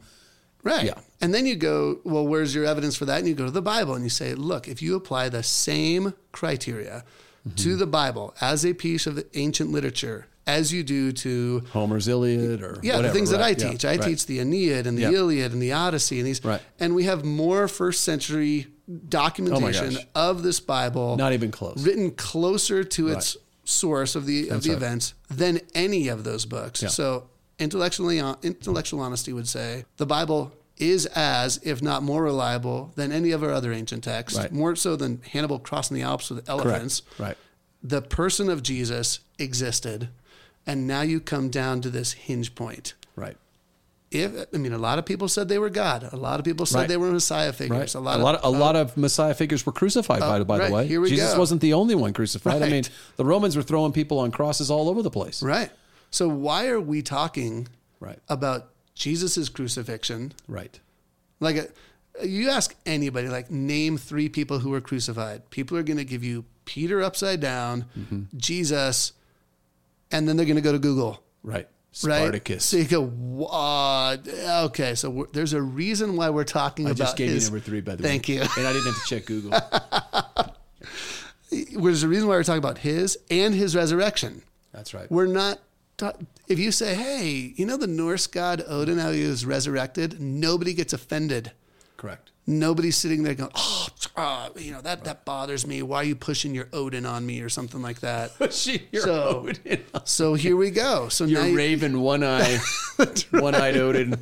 Right. 0.64 0.86
Yeah. 0.86 0.98
And 1.20 1.32
then 1.32 1.46
you 1.46 1.54
go, 1.54 2.00
well, 2.02 2.26
where's 2.26 2.54
your 2.54 2.64
evidence 2.64 2.96
for 2.96 3.04
that? 3.04 3.18
And 3.18 3.28
you 3.28 3.34
go 3.34 3.44
to 3.44 3.50
the 3.50 3.62
Bible 3.62 3.94
and 3.94 4.02
you 4.02 4.10
say, 4.10 4.34
look, 4.34 4.66
if 4.66 4.82
you 4.82 4.96
apply 4.96 5.28
the 5.28 5.44
same 5.44 6.14
criteria 6.32 7.04
mm-hmm. 7.46 7.54
to 7.56 7.76
the 7.76 7.86
Bible 7.86 8.34
as 8.40 8.66
a 8.66 8.74
piece 8.74 9.06
of 9.06 9.22
ancient 9.34 9.70
literature 9.70 10.26
as 10.48 10.72
you 10.72 10.82
do 10.82 11.12
to 11.12 11.62
Homer's 11.72 12.08
Iliad 12.08 12.62
or 12.62 12.80
yeah, 12.82 12.96
whatever, 12.96 13.08
the 13.08 13.14
things 13.14 13.30
right. 13.30 13.56
that 13.56 13.66
I 13.66 13.70
teach. 13.70 13.84
Yeah, 13.84 13.90
I 13.90 13.96
right. 13.96 14.02
teach 14.02 14.26
the 14.26 14.40
Aeneid 14.40 14.86
and 14.86 14.96
the 14.96 15.02
yeah. 15.02 15.10
Iliad 15.10 15.52
and 15.52 15.62
the 15.62 15.72
Odyssey 15.72 16.18
and 16.18 16.26
these, 16.26 16.44
right. 16.44 16.60
and 16.80 16.94
we 16.94 17.04
have 17.04 17.24
more 17.24 17.68
first 17.68 18.02
century 18.02 18.66
documentation 19.08 19.98
oh 20.16 20.30
of 20.30 20.42
this 20.42 20.58
Bible, 20.58 21.16
not 21.16 21.32
even 21.32 21.50
close, 21.50 21.84
written 21.84 22.10
closer 22.10 22.82
to 22.82 23.08
its 23.08 23.36
source 23.64 24.16
of 24.16 24.24
the 24.24 24.48
of 24.48 24.62
the 24.62 24.72
events 24.72 25.14
than 25.28 25.60
any 25.74 26.08
of 26.08 26.24
those 26.24 26.46
books. 26.46 26.80
So 26.92 27.28
intellectually, 27.58 28.18
uh, 28.18 28.36
intellectual 28.42 29.00
honesty 29.00 29.32
would 29.32 29.48
say 29.48 29.84
the 29.98 30.06
Bible 30.06 30.54
is 30.78 31.06
as, 31.06 31.58
if 31.64 31.82
not 31.82 32.02
more 32.02 32.22
reliable 32.22 32.92
than 32.94 33.10
any 33.12 33.32
of 33.32 33.42
our 33.42 33.50
other 33.50 33.72
ancient 33.72 34.04
texts, 34.04 34.38
right. 34.38 34.52
more 34.52 34.76
so 34.76 34.96
than 34.96 35.20
Hannibal 35.22 35.58
crossing 35.58 35.96
the 35.96 36.02
Alps 36.02 36.30
with 36.30 36.48
elephants. 36.48 37.00
Correct. 37.00 37.20
Right. 37.20 37.36
The 37.82 38.00
person 38.00 38.48
of 38.48 38.62
Jesus 38.62 39.20
existed 39.38 40.08
and 40.68 40.86
now 40.86 41.00
you 41.00 41.18
come 41.18 41.48
down 41.48 41.80
to 41.80 41.90
this 41.90 42.12
hinge 42.12 42.54
point. 42.54 42.94
Right. 43.16 43.36
If 44.10 44.46
I 44.54 44.58
mean, 44.58 44.72
a 44.72 44.78
lot 44.78 44.98
of 44.98 45.06
people 45.06 45.28
said 45.28 45.48
they 45.48 45.58
were 45.58 45.70
God. 45.70 46.08
A 46.12 46.16
lot 46.16 46.38
of 46.38 46.44
people 46.44 46.64
said 46.66 46.80
right. 46.80 46.88
they 46.88 46.96
were 46.96 47.10
Messiah 47.10 47.52
figures. 47.52 47.94
Right. 47.94 47.94
A 47.94 48.00
lot, 48.00 48.20
a 48.20 48.22
lot, 48.22 48.34
of, 48.36 48.44
a 48.44 48.58
lot 48.58 48.76
of 48.76 48.96
Messiah 48.96 49.34
figures 49.34 49.66
were 49.66 49.72
crucified. 49.72 50.22
Uh, 50.22 50.38
by, 50.38 50.44
by 50.44 50.58
right. 50.58 50.68
the 50.68 50.74
way, 50.74 50.86
Here 50.86 51.00
we 51.00 51.10
Jesus 51.10 51.32
go. 51.32 51.38
wasn't 51.38 51.60
the 51.60 51.72
only 51.72 51.94
one 51.94 52.12
crucified. 52.12 52.62
I 52.62 52.68
mean, 52.68 52.84
the 53.16 53.24
Romans 53.24 53.56
were 53.56 53.62
throwing 53.62 53.92
people 53.92 54.18
on 54.20 54.30
crosses 54.30 54.70
all 54.70 54.88
over 54.88 55.02
the 55.02 55.10
place. 55.10 55.42
Right. 55.42 55.70
So 56.10 56.28
why 56.28 56.68
are 56.68 56.80
we 56.80 57.02
talking 57.02 57.68
right. 58.00 58.18
about 58.28 58.70
Jesus's 58.94 59.48
crucifixion? 59.48 60.32
Right. 60.46 60.78
Like 61.40 61.56
a, 61.56 61.68
uh, 62.20 62.24
you 62.24 62.48
ask 62.48 62.74
anybody, 62.86 63.28
like 63.28 63.50
name 63.50 63.98
three 63.98 64.30
people 64.30 64.58
who 64.58 64.70
were 64.70 64.80
crucified. 64.80 65.50
People 65.50 65.76
are 65.76 65.82
going 65.82 65.98
to 65.98 66.04
give 66.04 66.24
you 66.24 66.46
Peter 66.64 67.02
upside 67.02 67.40
down, 67.40 67.84
mm-hmm. 67.96 68.22
Jesus, 68.36 69.12
and 70.10 70.28
then 70.28 70.36
they're 70.36 70.46
going 70.46 70.56
to 70.56 70.62
go 70.62 70.72
to 70.72 70.78
Google. 70.78 71.22
Right. 71.42 71.68
Spartacus. 71.90 72.54
Right? 72.54 72.62
So 72.62 72.76
you 72.76 72.84
go, 72.84 73.46
uh, 73.46 74.16
okay, 74.66 74.94
so 74.94 75.28
there's 75.32 75.52
a 75.52 75.62
reason 75.62 76.16
why 76.16 76.30
we're 76.30 76.44
talking 76.44 76.86
I 76.86 76.90
about. 76.90 77.00
I 77.00 77.04
just 77.06 77.16
gave 77.16 77.30
his, 77.30 77.44
you 77.44 77.50
number 77.50 77.64
three, 77.64 77.80
by 77.80 77.96
the 77.96 78.02
thank 78.02 78.28
way. 78.28 78.38
Thank 78.38 78.56
you. 78.56 78.62
And 78.62 78.68
I 78.68 78.72
didn't 78.72 78.86
have 78.86 79.02
to 79.02 79.08
check 79.08 79.26
Google. 79.26 79.50
there's 81.80 82.02
a 82.02 82.08
reason 82.08 82.28
why 82.28 82.36
we're 82.36 82.44
talking 82.44 82.58
about 82.58 82.78
his 82.78 83.18
and 83.30 83.54
his 83.54 83.74
resurrection. 83.74 84.42
That's 84.72 84.94
right. 84.94 85.10
We're 85.10 85.26
not. 85.26 85.60
If 86.46 86.60
you 86.60 86.70
say, 86.70 86.94
"Hey, 86.94 87.52
you 87.56 87.66
know 87.66 87.76
the 87.76 87.88
Norse 87.88 88.28
god 88.28 88.62
Odin, 88.68 88.98
how 88.98 89.10
he 89.10 89.26
was 89.26 89.44
resurrected," 89.44 90.20
nobody 90.20 90.72
gets 90.72 90.92
offended. 90.92 91.50
Correct 91.96 92.30
nobody's 92.48 92.96
sitting 92.96 93.22
there 93.22 93.34
going, 93.34 93.50
oh, 93.54 93.86
uh, 94.16 94.48
you 94.56 94.72
know, 94.72 94.80
that, 94.80 95.04
that 95.04 95.24
bothers 95.24 95.66
me. 95.66 95.82
Why 95.82 95.98
are 95.98 96.04
you 96.04 96.16
pushing 96.16 96.54
your 96.54 96.68
Odin 96.72 97.06
on 97.06 97.24
me 97.24 97.42
or 97.42 97.48
something 97.48 97.82
like 97.82 98.00
that? 98.00 98.34
Pushing 98.38 98.80
your 98.90 99.02
so, 99.02 99.46
Odin. 99.46 99.84
so 100.04 100.34
here 100.34 100.56
we 100.56 100.70
go. 100.70 101.08
So 101.08 101.24
your 101.26 101.44
now 101.44 101.52
raven 101.54 102.00
one 102.00 102.24
eye, 102.24 102.58
one 103.30 103.54
eyed 103.54 103.76
Odin. 103.76 104.16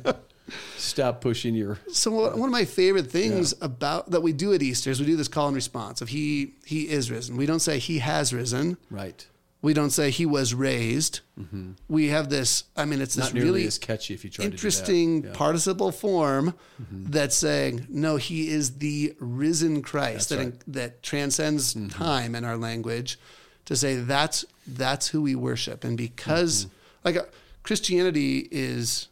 Stop 0.77 1.21
pushing 1.21 1.55
your. 1.55 1.79
So 1.91 2.11
one 2.11 2.47
of 2.47 2.51
my 2.51 2.65
favorite 2.65 3.11
things 3.11 3.53
yeah. 3.57 3.65
about 3.65 4.11
that 4.11 4.21
we 4.21 4.33
do 4.33 4.53
at 4.53 4.61
Easter 4.61 4.89
is 4.91 4.99
we 4.99 5.05
do 5.05 5.15
this 5.15 5.27
call 5.27 5.47
and 5.47 5.55
response 5.55 6.01
of 6.01 6.09
he 6.09 6.53
he 6.65 6.89
is 6.89 7.11
risen. 7.11 7.37
We 7.37 7.45
don't 7.45 7.59
say 7.59 7.79
he 7.79 7.99
has 7.99 8.33
risen. 8.33 8.77
Right. 8.89 9.27
We 9.67 9.73
don't 9.73 9.89
say 9.89 10.11
he 10.11 10.25
was 10.25 10.53
raised. 10.53 11.19
Mm-hmm. 11.37 11.73
We 11.89 12.07
have 12.07 12.29
this. 12.29 12.63
I 12.77 12.85
mean, 12.85 13.01
it's 13.01 13.17
Not 13.17 13.33
this 13.33 13.43
really 13.43 13.67
as 13.67 13.77
catchy 13.77 14.13
if 14.13 14.23
you 14.23 14.29
try 14.29 14.45
interesting 14.45 15.25
yeah. 15.25 15.31
participle 15.33 15.91
form 15.91 16.53
mm-hmm. 16.81 17.11
that's 17.11 17.35
saying 17.35 17.85
no, 17.89 18.15
he 18.15 18.47
is 18.47 18.77
the 18.77 19.13
risen 19.19 19.81
Christ 19.81 20.29
that 20.29 20.37
right. 20.37 20.63
that 20.67 21.03
transcends 21.03 21.73
mm-hmm. 21.73 21.89
time 21.89 22.33
in 22.33 22.45
our 22.45 22.55
language. 22.55 23.19
To 23.65 23.75
say 23.75 23.97
that's 23.97 24.45
that's 24.65 25.09
who 25.09 25.21
we 25.21 25.35
worship, 25.35 25.83
and 25.83 25.97
because 25.97 26.67
mm-hmm. 26.67 26.73
like 27.03 27.17
uh, 27.17 27.23
Christianity 27.63 28.47
is 28.49 29.09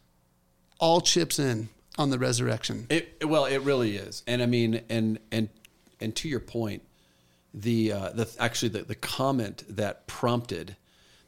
all 0.80 1.02
chips 1.02 1.38
in 1.38 1.68
on 1.98 2.08
the 2.08 2.18
resurrection. 2.18 2.86
It, 2.88 3.28
well, 3.28 3.44
it 3.44 3.58
really 3.58 3.98
is, 3.98 4.22
and 4.26 4.42
I 4.42 4.46
mean, 4.46 4.80
and 4.88 5.18
and 5.30 5.50
and 6.00 6.16
to 6.16 6.30
your 6.30 6.40
point, 6.40 6.82
the 7.56 7.90
uh, 7.90 8.10
the 8.10 8.28
actually 8.38 8.68
the, 8.68 8.82
the 8.82 8.94
comment 8.94 9.64
that 9.68 10.06
prompted 10.06 10.76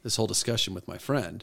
this 0.02 0.16
whole 0.16 0.26
discussion 0.26 0.75
with 0.75 0.87
my 0.87 0.99
friend 0.99 1.42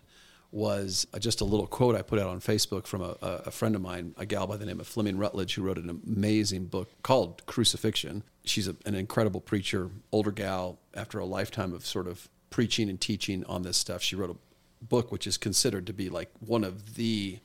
was 0.51 1.05
just 1.19 1.41
a 1.41 1.43
little 1.43 1.67
quote 1.67 1.95
I 1.95 2.01
put 2.01 2.17
out 2.17 2.27
on 2.27 2.39
Facebook 2.39 2.87
from 2.87 3.01
a, 3.01 3.17
a, 3.21 3.51
friend 3.51 3.75
of 3.75 3.81
mine, 3.81 4.15
a 4.17 4.25
gal 4.25 4.47
by 4.47 4.55
the 4.55 4.65
name 4.65 4.79
of 4.79 4.87
Fleming 4.87 5.17
Rutledge, 5.17 5.55
who 5.55 5.63
wrote 5.63 5.77
an 5.77 5.89
amazing 5.89 6.67
book 6.67 6.89
called 7.03 7.45
Crucifixion. 7.45 8.23
She's 8.45 8.69
a, 8.69 8.75
an 8.85 8.95
incredible 8.95 9.41
preacher, 9.41 9.89
older 10.13 10.31
gal, 10.31 10.79
after 10.93 11.19
a 11.19 11.25
lifetime 11.25 11.73
of 11.73 11.85
sort 11.85 12.07
of 12.07 12.29
preaching 12.51 12.89
and 12.89 13.01
teaching 13.01 13.43
on 13.45 13.63
this 13.63 13.75
stuff. 13.75 14.01
She 14.01 14.15
wrote 14.15 14.29
a 14.29 14.85
book 14.85 15.11
which 15.11 15.27
is 15.27 15.37
considered 15.37 15.87
to 15.87 15.93
be 15.93 16.09
like 16.09 16.31
one 16.39 16.63
of 16.63 16.95
the 16.95 17.39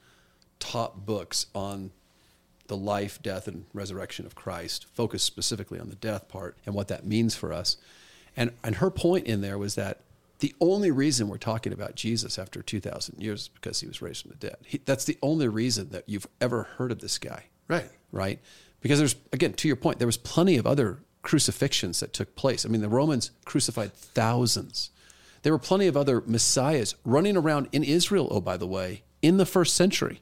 top 0.60 1.04
books 1.04 1.46
on 1.52 1.90
the 2.70 2.76
life, 2.76 3.20
death, 3.20 3.48
and 3.48 3.66
resurrection 3.74 4.24
of 4.24 4.36
Christ, 4.36 4.86
focused 4.94 5.26
specifically 5.26 5.80
on 5.80 5.88
the 5.88 5.96
death 5.96 6.28
part 6.28 6.56
and 6.64 6.72
what 6.72 6.86
that 6.86 7.04
means 7.04 7.34
for 7.34 7.52
us. 7.52 7.76
And, 8.36 8.52
and 8.62 8.76
her 8.76 8.90
point 8.90 9.26
in 9.26 9.40
there 9.40 9.58
was 9.58 9.74
that 9.74 10.02
the 10.38 10.54
only 10.60 10.92
reason 10.92 11.28
we're 11.28 11.36
talking 11.36 11.72
about 11.72 11.96
Jesus 11.96 12.38
after 12.38 12.62
2,000 12.62 13.20
years 13.20 13.42
is 13.42 13.48
because 13.48 13.80
he 13.80 13.88
was 13.88 14.00
raised 14.00 14.22
from 14.22 14.30
the 14.30 14.36
dead. 14.36 14.56
He, 14.64 14.80
that's 14.84 15.04
the 15.04 15.18
only 15.20 15.48
reason 15.48 15.90
that 15.90 16.04
you've 16.06 16.28
ever 16.40 16.62
heard 16.78 16.92
of 16.92 17.00
this 17.00 17.18
guy. 17.18 17.46
Right. 17.66 17.90
Right? 18.12 18.38
Because 18.80 19.00
there's, 19.00 19.16
again, 19.32 19.52
to 19.54 19.66
your 19.66 19.76
point, 19.76 19.98
there 19.98 20.06
was 20.06 20.16
plenty 20.16 20.56
of 20.56 20.64
other 20.64 21.00
crucifixions 21.22 21.98
that 21.98 22.12
took 22.12 22.36
place. 22.36 22.64
I 22.64 22.68
mean, 22.68 22.82
the 22.82 22.88
Romans 22.88 23.32
crucified 23.44 23.92
thousands. 23.92 24.90
There 25.42 25.52
were 25.52 25.58
plenty 25.58 25.88
of 25.88 25.96
other 25.96 26.22
messiahs 26.24 26.94
running 27.04 27.36
around 27.36 27.68
in 27.72 27.82
Israel, 27.82 28.28
oh, 28.30 28.40
by 28.40 28.56
the 28.56 28.66
way, 28.66 29.02
in 29.22 29.38
the 29.38 29.46
first 29.46 29.74
century. 29.74 30.20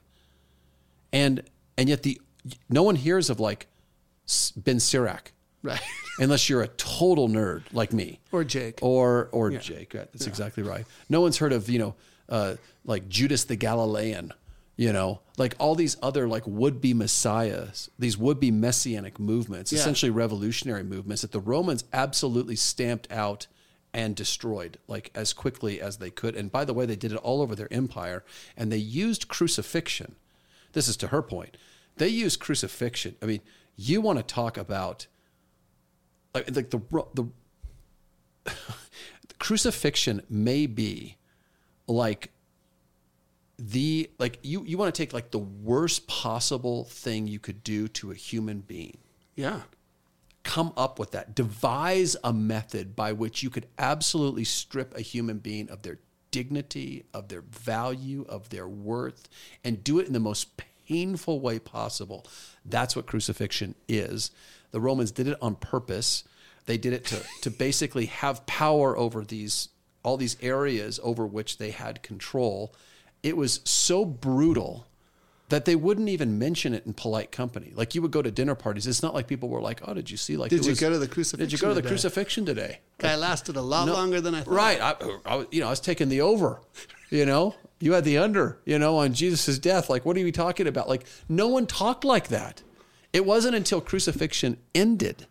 And 1.13 1.43
and 1.79 1.87
yet 1.87 2.03
the 2.03 2.19
no 2.69 2.83
one 2.83 2.95
hears 2.95 3.29
of 3.29 3.39
like 3.39 3.67
Ben 4.57 4.77
Sirac. 4.77 5.31
Right. 5.61 5.81
Unless 6.19 6.49
you're 6.49 6.61
a 6.61 6.67
total 6.67 7.27
nerd 7.27 7.63
like 7.73 7.93
me. 7.93 8.19
Or 8.31 8.43
Jake. 8.43 8.79
Or 8.81 9.29
or 9.31 9.51
yeah. 9.51 9.59
Jake. 9.59 9.91
That's 9.91 10.23
yeah. 10.23 10.29
exactly 10.29 10.63
right. 10.63 10.85
No 11.09 11.21
one's 11.21 11.37
heard 11.37 11.53
of, 11.53 11.69
you 11.69 11.79
know, 11.79 11.95
uh, 12.29 12.55
like 12.85 13.09
Judas 13.09 13.45
the 13.45 13.55
Galilean, 13.55 14.33
you 14.75 14.93
know, 14.93 15.21
like 15.37 15.55
all 15.59 15.75
these 15.75 15.97
other 16.01 16.27
like 16.27 16.43
would-be 16.45 16.93
messiahs, 16.93 17.89
these 17.99 18.17
would-be 18.17 18.51
messianic 18.51 19.19
movements, 19.19 19.73
yeah. 19.73 19.79
essentially 19.79 20.09
revolutionary 20.09 20.83
movements 20.83 21.21
that 21.21 21.31
the 21.31 21.39
Romans 21.39 21.83
absolutely 21.91 22.55
stamped 22.55 23.11
out 23.11 23.47
and 23.93 24.15
destroyed 24.15 24.77
like 24.87 25.11
as 25.15 25.33
quickly 25.33 25.81
as 25.81 25.97
they 25.97 26.09
could. 26.09 26.35
And 26.35 26.51
by 26.51 26.63
the 26.63 26.73
way, 26.73 26.85
they 26.85 26.95
did 26.95 27.11
it 27.11 27.17
all 27.17 27.41
over 27.41 27.55
their 27.55 27.71
empire 27.73 28.23
and 28.55 28.71
they 28.71 28.77
used 28.77 29.27
crucifixion. 29.27 30.15
This 30.73 30.87
is 30.87 30.97
to 30.97 31.07
her 31.07 31.21
point. 31.21 31.57
They 31.99 32.07
use 32.07 32.37
crucifixion. 32.37 33.15
I 33.21 33.25
mean, 33.25 33.41
you 33.75 33.99
want 34.01 34.19
to 34.19 34.23
talk 34.23 34.57
about 34.57 35.07
like, 36.33 36.55
like 36.55 36.69
the 36.69 36.81
the, 37.13 37.27
the 38.45 38.53
crucifixion 39.39 40.21
may 40.29 40.65
be 40.65 41.17
like 41.87 42.31
the 43.57 44.09
like 44.17 44.39
you 44.41 44.63
you 44.63 44.77
want 44.77 44.93
to 44.93 44.97
take 44.97 45.11
like 45.11 45.31
the 45.31 45.39
worst 45.39 46.07
possible 46.07 46.85
thing 46.85 47.27
you 47.27 47.39
could 47.39 47.63
do 47.63 47.89
to 47.89 48.11
a 48.11 48.15
human 48.15 48.61
being. 48.61 48.97
Yeah. 49.35 49.61
Come 50.43 50.71
up 50.77 50.99
with 50.99 51.11
that. 51.11 51.35
Devise 51.35 52.15
a 52.23 52.31
method 52.31 52.95
by 52.95 53.11
which 53.11 53.43
you 53.43 53.49
could 53.49 53.67
absolutely 53.77 54.45
strip 54.45 54.95
a 54.95 55.01
human 55.01 55.39
being 55.39 55.69
of 55.69 55.81
their 55.81 55.99
dignity, 56.31 57.03
of 57.13 57.27
their 57.27 57.41
value, 57.41 58.25
of 58.29 58.49
their 58.49 58.67
worth, 58.67 59.27
and 59.65 59.83
do 59.83 59.99
it 59.99 60.07
in 60.07 60.13
the 60.13 60.19
most 60.19 60.55
painful 60.89 61.39
way 61.39 61.59
possible. 61.59 62.25
That's 62.65 62.95
what 62.95 63.05
crucifixion 63.05 63.75
is. 63.87 64.31
The 64.71 64.81
Romans 64.81 65.11
did 65.11 65.27
it 65.27 65.37
on 65.41 65.55
purpose. 65.55 66.23
They 66.65 66.77
did 66.77 66.93
it 66.93 67.05
to, 67.05 67.21
to 67.41 67.49
basically 67.49 68.07
have 68.07 68.45
power 68.45 68.97
over 68.97 69.23
these 69.23 69.69
all 70.01 70.15
these 70.15 70.37
areas 70.41 70.97
over 71.03 71.27
which 71.27 71.57
they 71.57 71.71
had 71.71 72.01
control 72.01 72.73
it 73.23 73.35
was 73.35 73.61
so 73.65 74.05
brutal 74.05 74.87
that 75.49 75.65
they 75.65 75.75
wouldn't 75.75 76.09
even 76.09 76.37
mention 76.37 76.73
it 76.73 76.85
in 76.85 76.93
polite 76.93 77.31
company. 77.31 77.71
Like 77.75 77.95
you 77.95 78.01
would 78.01 78.11
go 78.11 78.21
to 78.21 78.29
dinner 78.29 78.55
parties. 78.55 78.85
It's 78.85 79.01
not 79.01 79.13
like 79.13 79.27
people 79.27 79.49
were 79.49 79.61
like, 79.61 79.81
"Oh, 79.87 79.93
did 79.93 80.09
you 80.09 80.17
see 80.17 80.37
like 80.37 80.51
Did 80.51 80.63
you 80.63 80.71
was, 80.71 80.79
go 80.79 80.89
to 80.89 80.99
the 80.99 81.07
crucifixion? 81.07 81.49
Did 81.49 81.51
you 81.51 81.57
go 81.57 81.69
to 81.69 81.73
the 81.73 81.81
today? 81.81 81.89
crucifixion 81.89 82.45
today?" 82.45 82.79
Guy 82.99 83.15
lasted 83.15 83.55
a 83.55 83.61
lot 83.61 83.85
no, 83.85 83.93
longer 83.93 84.21
than 84.21 84.35
I 84.35 84.41
thought. 84.41 84.53
Right. 84.53 84.79
I, 84.79 84.95
I, 85.25 85.45
you 85.51 85.61
know, 85.61 85.67
I 85.67 85.69
was 85.71 85.79
taking 85.79 86.09
the 86.09 86.21
over. 86.21 86.61
You 87.09 87.25
know, 87.25 87.55
you 87.79 87.93
had 87.93 88.03
the 88.03 88.17
under. 88.17 88.59
You 88.65 88.79
know, 88.79 88.97
on 88.97 89.13
Jesus' 89.13 89.59
death. 89.59 89.89
Like, 89.89 90.05
what 90.05 90.17
are 90.17 90.21
you 90.21 90.31
talking 90.31 90.67
about? 90.67 90.89
Like, 90.89 91.05
no 91.27 91.47
one 91.47 91.65
talked 91.65 92.03
like 92.03 92.27
that. 92.29 92.61
It 93.11 93.25
wasn't 93.25 93.55
until 93.55 93.81
crucifixion 93.81 94.57
ended 94.75 95.27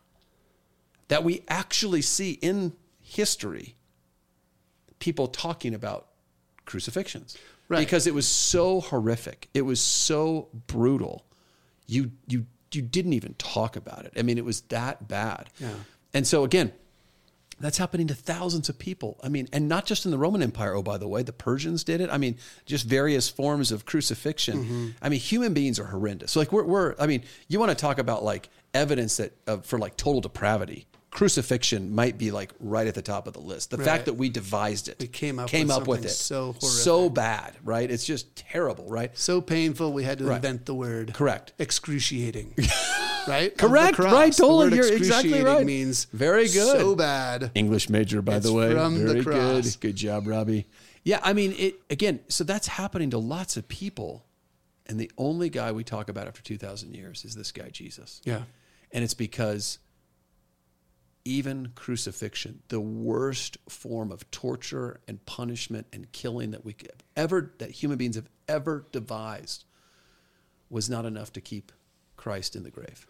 that 1.09 1.25
we 1.25 1.45
actually 1.49 2.02
see 2.02 2.33
in 2.33 2.73
history 3.00 3.76
people 4.99 5.28
talking 5.28 5.75
about 5.75 6.09
crucifixions 6.67 7.37
right. 7.69 7.78
because 7.78 8.07
it 8.07 8.14
was 8.14 8.26
so 8.26 8.81
horrific. 8.81 9.49
It 9.55 9.62
was 9.62 9.81
so 9.81 10.49
brutal. 10.67 11.25
You 11.87 12.12
you 12.26 12.47
you 12.73 12.83
didn't 12.83 13.14
even 13.14 13.35
talk 13.35 13.76
about 13.76 14.05
it. 14.05 14.12
I 14.17 14.23
mean, 14.23 14.38
it 14.38 14.45
was 14.45 14.62
that 14.62 15.09
bad. 15.09 15.49
Yeah. 15.59 15.71
And 16.12 16.26
so 16.26 16.45
again, 16.45 16.73
that's 17.61 17.79
happening 17.79 18.07
to 18.09 18.15
thousands 18.15 18.69
of 18.69 18.79
people. 18.79 19.19
I 19.23 19.29
mean, 19.29 19.49
and 19.53 19.69
not 19.69 19.87
just 19.87 20.05
in 20.05 20.11
the 20.11 20.19
Roman 20.19 20.43
Empire. 20.43 20.75
Oh, 20.75 20.83
by 20.83 20.99
the 20.99 21.09
way, 21.09 21.23
the 21.23 21.33
Persians 21.33 21.85
did 21.85 22.00
it. 22.00 22.11
I 22.11 22.19
mean, 22.19 22.37
just 22.67 22.87
various 22.87 23.29
forms 23.29 23.73
of 23.73 23.85
crucifixion. 23.85 24.64
Mm-hmm. 24.64 24.88
I 25.03 25.09
mean, 25.09 25.21
human 25.21 25.55
beings 25.55 25.79
are 25.79 25.87
horrendous. 25.87 26.37
Like 26.37 26.53
we're, 26.53 26.64
we're 26.64 26.94
I 26.99 27.07
mean, 27.07 27.25
you 27.49 27.59
want 27.59 27.71
to 27.71 27.77
talk 27.77 27.99
about 27.99 28.25
like 28.25 28.49
evidence 28.75 29.16
that 29.16 29.33
uh, 29.47 29.59
for 29.59 29.79
like 29.79 29.97
total 29.97 30.21
depravity 30.21 30.87
crucifixion 31.11 31.94
might 31.94 32.18
be 32.18 32.31
like 32.31 32.53
right 32.61 32.87
at 32.87 32.94
the 32.94 33.03
top 33.03 33.27
of 33.27 33.33
the 33.33 33.40
list. 33.40 33.71
The 33.71 33.79
right. 33.79 33.85
fact 33.85 34.05
that 34.07 34.14
we 34.14 34.29
devised 34.29 34.88
it, 34.88 34.97
we 35.01 35.07
came 35.07 35.38
up 35.38 35.49
came 35.49 35.68
with 35.68 35.77
up 35.77 35.88
with 35.88 36.05
it, 36.05 36.11
so 36.11 36.53
horrific. 36.53 36.68
so 36.68 37.09
bad, 37.11 37.57
right? 37.64 37.90
It's 37.90 38.05
just 38.05 38.37
terrible, 38.37 38.87
right? 38.88 39.16
So 39.16 39.40
painful. 39.40 39.92
We 39.92 40.05
had 40.05 40.18
to 40.18 40.25
right. 40.25 40.37
invent 40.37 40.66
the 40.66 40.75
word 40.75 41.14
correct, 41.14 41.55
excruciating. 41.59 42.55
right? 43.29 43.57
Correct. 43.57 43.99
Right. 43.99 44.33
Totally. 44.33 44.77
You're 44.77 44.93
exactly 44.93 45.43
right. 45.43 45.64
Means 45.64 46.07
very 46.07 46.49
good. 46.49 46.79
So 46.79 46.97
bad. 46.97 47.51
English 47.55 47.88
major, 47.88 48.23
by 48.23 48.37
it's 48.37 48.47
the 48.47 48.53
way. 48.53 48.73
From 48.73 48.97
very 48.97 49.19
the 49.19 49.25
cross. 49.25 49.77
good. 49.77 49.81
Good 49.81 49.97
job, 49.97 50.27
Robbie. 50.27 50.67
Yeah. 51.05 51.21
I 51.23 51.33
mean, 51.33 51.55
it 51.57 51.81
again. 51.91 52.21
So 52.29 52.45
that's 52.45 52.67
happening 52.67 53.11
to 53.11 53.19
lots 53.19 53.57
of 53.57 53.69
people, 53.69 54.25
and 54.87 54.99
the 54.99 55.11
only 55.17 55.51
guy 55.51 55.73
we 55.73 55.85
talk 55.85 56.09
about 56.09 56.27
after 56.27 56.43
two 56.43 56.59
thousand 56.59 56.95
years 56.95 57.25
is 57.25 57.35
this 57.35 57.53
guy 57.53 57.69
Jesus. 57.69 58.21
Yeah. 58.25 58.43
And 58.91 59.05
it's 59.05 59.14
because 59.14 59.79
even 61.25 61.73
crucifixion, 61.75 62.62
the 62.69 62.81
worst 62.81 63.59
form 63.69 64.11
of 64.11 64.31
torture 64.31 65.01
and 65.07 65.25
punishment 65.27 65.87
and 65.93 66.11
killing 66.12 66.53
that 66.53 66.64
we 66.64 66.73
could 66.73 66.91
ever 67.17 67.53
that 67.59 67.71
human 67.71 67.99
beings 67.99 68.17
have 68.17 68.31
ever 68.49 68.87
devised, 68.93 69.64
was 70.71 70.88
not 70.88 71.05
enough 71.05 71.31
to 71.35 71.41
keep 71.43 71.71
Christ 72.17 72.57
in 72.57 72.62
the 72.62 72.71
grave. 72.71 73.07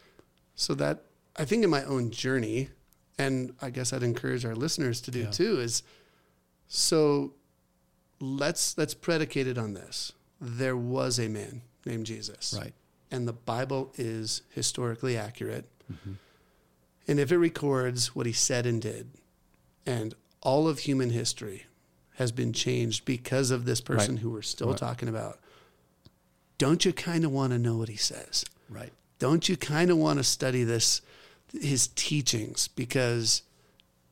So 0.58 0.74
that 0.74 1.04
I 1.36 1.44
think 1.44 1.64
in 1.64 1.70
my 1.70 1.84
own 1.84 2.10
journey, 2.10 2.70
and 3.18 3.54
I 3.62 3.70
guess 3.70 3.92
I'd 3.92 4.02
encourage 4.02 4.44
our 4.44 4.54
listeners 4.54 5.00
to 5.02 5.10
do 5.10 5.20
yeah. 5.20 5.30
too, 5.30 5.60
is 5.60 5.82
so 6.66 7.32
let's 8.20 8.76
let's 8.76 8.94
predicate 8.94 9.46
it 9.46 9.56
on 9.56 9.74
this. 9.74 10.12
There 10.40 10.76
was 10.76 11.18
a 11.18 11.28
man 11.28 11.62
named 11.86 12.06
Jesus. 12.06 12.54
Right. 12.58 12.74
And 13.10 13.26
the 13.26 13.32
Bible 13.32 13.92
is 13.96 14.42
historically 14.50 15.16
accurate. 15.16 15.66
Mm-hmm 15.90 16.12
and 17.08 17.18
if 17.18 17.32
it 17.32 17.38
records 17.38 18.14
what 18.14 18.26
he 18.26 18.32
said 18.32 18.66
and 18.66 18.82
did, 18.82 19.08
and 19.86 20.14
all 20.42 20.68
of 20.68 20.80
human 20.80 21.08
history 21.08 21.64
has 22.16 22.30
been 22.30 22.52
changed 22.52 23.06
because 23.06 23.50
of 23.50 23.64
this 23.64 23.80
person 23.80 24.16
right. 24.16 24.22
who 24.22 24.30
we're 24.30 24.42
still 24.42 24.68
right. 24.68 24.76
talking 24.76 25.08
about, 25.08 25.40
don't 26.58 26.84
you 26.84 26.92
kind 26.92 27.24
of 27.24 27.32
want 27.32 27.52
to 27.54 27.58
know 27.58 27.78
what 27.78 27.88
he 27.88 27.96
says? 27.96 28.44
Right. 28.68 28.92
Don't 29.18 29.48
you 29.48 29.56
kind 29.56 29.90
of 29.90 29.96
want 29.96 30.18
to 30.18 30.24
study 30.24 30.64
this, 30.64 31.00
his 31.52 31.88
teachings? 31.88 32.68
Because 32.68 33.42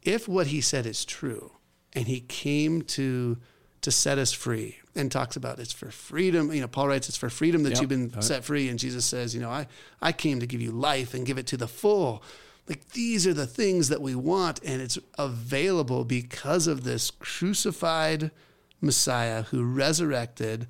if 0.03 0.27
what 0.29 0.49
he 0.49 0.61
said 0.61 0.87
is 0.87 1.05
true, 1.05 1.53
and 1.93 2.07
he 2.07 2.21
came 2.21 2.83
to 2.83 3.39
to 3.83 3.91
set 3.93 4.19
us 4.19 4.33
free 4.33 4.77
and 4.97 5.13
talks 5.13 5.37
about 5.37 5.61
it's 5.61 5.73
for 5.73 5.91
freedom. 5.91 6.53
You 6.53 6.63
know, 6.63 6.69
Paul 6.69 6.89
writes 6.89 7.09
it's 7.09 7.17
for 7.17 7.31
freedom 7.31 7.63
that 7.63 7.75
yep. 7.75 7.81
you've 7.81 7.89
been 7.89 8.09
right. 8.09 8.25
set 8.25 8.45
free. 8.45 8.69
And 8.69 8.79
Jesus 8.79 9.05
says, 9.05 9.35
you 9.35 9.41
know, 9.41 9.51
I, 9.51 9.69
I 10.03 10.11
came 10.11 10.41
to 10.41 10.47
give 10.47 10.61
you 10.61 10.73
life 10.73 11.15
and 11.15 11.25
give 11.25 11.39
it 11.39 11.47
to 11.49 11.57
the 11.57 11.69
full. 11.69 12.23
Like 12.69 12.89
these 12.91 13.27
are 13.29 13.35
the 13.35 13.47
things 13.47 13.89
that 13.91 14.03
we 14.03 14.17
want, 14.17 14.61
and 14.65 14.83
it's 14.83 14.99
available 15.17 16.05
because 16.05 16.67
of 16.67 16.83
this 16.83 17.13
crucified 17.13 18.33
Messiah 18.81 19.43
who 19.43 19.63
resurrected. 19.63 20.67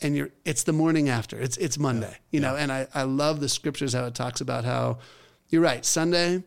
And 0.00 0.16
you're 0.16 0.30
it's 0.44 0.62
the 0.62 0.72
morning 0.72 1.08
after. 1.08 1.40
It's 1.40 1.56
it's 1.56 1.78
Monday. 1.78 2.10
Yeah. 2.10 2.16
You 2.30 2.40
know, 2.40 2.54
yeah. 2.54 2.62
and 2.62 2.72
I, 2.72 2.86
I 2.94 3.02
love 3.04 3.40
the 3.40 3.48
scriptures 3.48 3.94
how 3.94 4.04
it 4.04 4.14
talks 4.14 4.40
about 4.40 4.64
how 4.64 4.98
you're 5.48 5.62
right, 5.62 5.84
Sunday, 5.84 6.42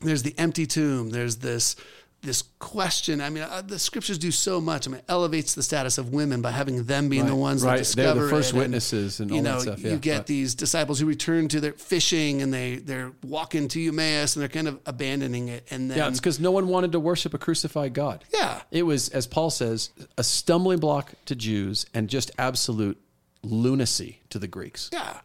there's 0.00 0.22
the 0.22 0.34
empty 0.38 0.66
tomb, 0.66 1.10
there's 1.10 1.36
this 1.36 1.76
this 2.24 2.42
question. 2.58 3.20
I 3.20 3.30
mean, 3.30 3.44
uh, 3.44 3.62
the 3.62 3.78
scriptures 3.78 4.18
do 4.18 4.30
so 4.30 4.60
much. 4.60 4.88
I 4.88 4.90
mean, 4.90 4.98
it 5.00 5.04
elevates 5.08 5.54
the 5.54 5.62
status 5.62 5.98
of 5.98 6.12
women 6.12 6.42
by 6.42 6.50
having 6.50 6.84
them 6.84 7.08
being 7.08 7.22
right, 7.22 7.28
the 7.28 7.36
ones 7.36 7.62
right. 7.62 7.72
that 7.72 7.78
discover 7.78 8.14
They're 8.14 8.24
the 8.24 8.30
first 8.30 8.54
it. 8.54 8.56
witnesses 8.56 9.20
and, 9.20 9.30
and 9.30 9.36
you 9.36 9.36
all 9.38 9.58
know, 9.58 9.60
that 9.60 9.62
stuff. 9.62 9.80
Yeah, 9.80 9.92
you 9.92 9.98
get 9.98 10.16
right. 10.16 10.26
these 10.26 10.54
disciples 10.54 10.98
who 10.98 11.06
return 11.06 11.48
to 11.48 11.60
their 11.60 11.72
fishing 11.72 12.42
and 12.42 12.52
they 12.52 12.76
they're 12.76 13.12
walking 13.22 13.68
to 13.68 13.88
Emmaus 13.88 14.34
and 14.34 14.42
they're 14.42 14.48
kind 14.48 14.68
of 14.68 14.80
abandoning 14.86 15.48
it. 15.48 15.66
And 15.70 15.90
then 15.90 15.98
yeah, 15.98 16.08
it's 16.08 16.20
because 16.20 16.40
no 16.40 16.50
one 16.50 16.68
wanted 16.68 16.92
to 16.92 17.00
worship 17.00 17.34
a 17.34 17.38
crucified 17.38 17.94
God. 17.94 18.24
Yeah, 18.32 18.62
it 18.70 18.82
was 18.84 19.10
as 19.10 19.26
Paul 19.26 19.50
says, 19.50 19.90
a 20.18 20.24
stumbling 20.24 20.80
block 20.80 21.12
to 21.26 21.36
Jews 21.36 21.86
and 21.94 22.08
just 22.08 22.30
absolute 22.38 23.00
lunacy 23.42 24.20
to 24.30 24.38
the 24.38 24.48
Greeks. 24.48 24.90
Yeah, 24.92 25.20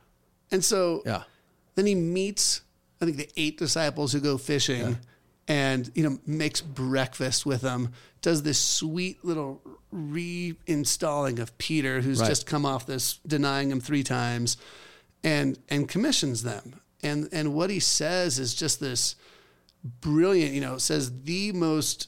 and 0.52 0.64
so 0.64 1.02
yeah, 1.06 1.24
then 1.76 1.86
he 1.86 1.96
meets 1.96 2.62
I 3.02 3.06
think 3.06 3.18
the 3.18 3.30
eight 3.38 3.58
disciples 3.58 4.12
who 4.12 4.20
go 4.20 4.38
fishing. 4.38 4.82
Yeah 4.82 4.96
and 5.50 5.92
you 5.96 6.04
know 6.04 6.20
makes 6.26 6.62
breakfast 6.62 7.46
with 7.46 7.62
them 7.62 7.92
does 8.22 8.44
this 8.44 8.60
sweet 8.60 9.26
little 9.26 9.62
reinstalling 9.94 11.40
of 11.40 11.58
peter 11.58 12.00
who's 12.00 12.22
right. 12.22 12.30
just 12.30 12.46
come 12.46 12.66
off 12.66 12.86
this 12.86 13.18
denying 13.28 13.72
him 13.72 13.82
three 13.82 14.04
times 14.04 14.56
and 15.24 15.58
and 15.68 15.90
commissions 15.90 16.44
them 16.44 16.80
and 17.04 17.28
and 17.34 17.54
what 17.54 17.70
he 17.70 17.80
says 17.80 18.40
is 18.40 18.54
just 18.54 18.80
this 18.80 19.16
brilliant 19.84 20.54
you 20.54 20.62
know 20.62 20.78
says 20.78 21.24
the 21.24 21.52
most 21.52 22.08